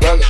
[0.00, 0.28] Panda.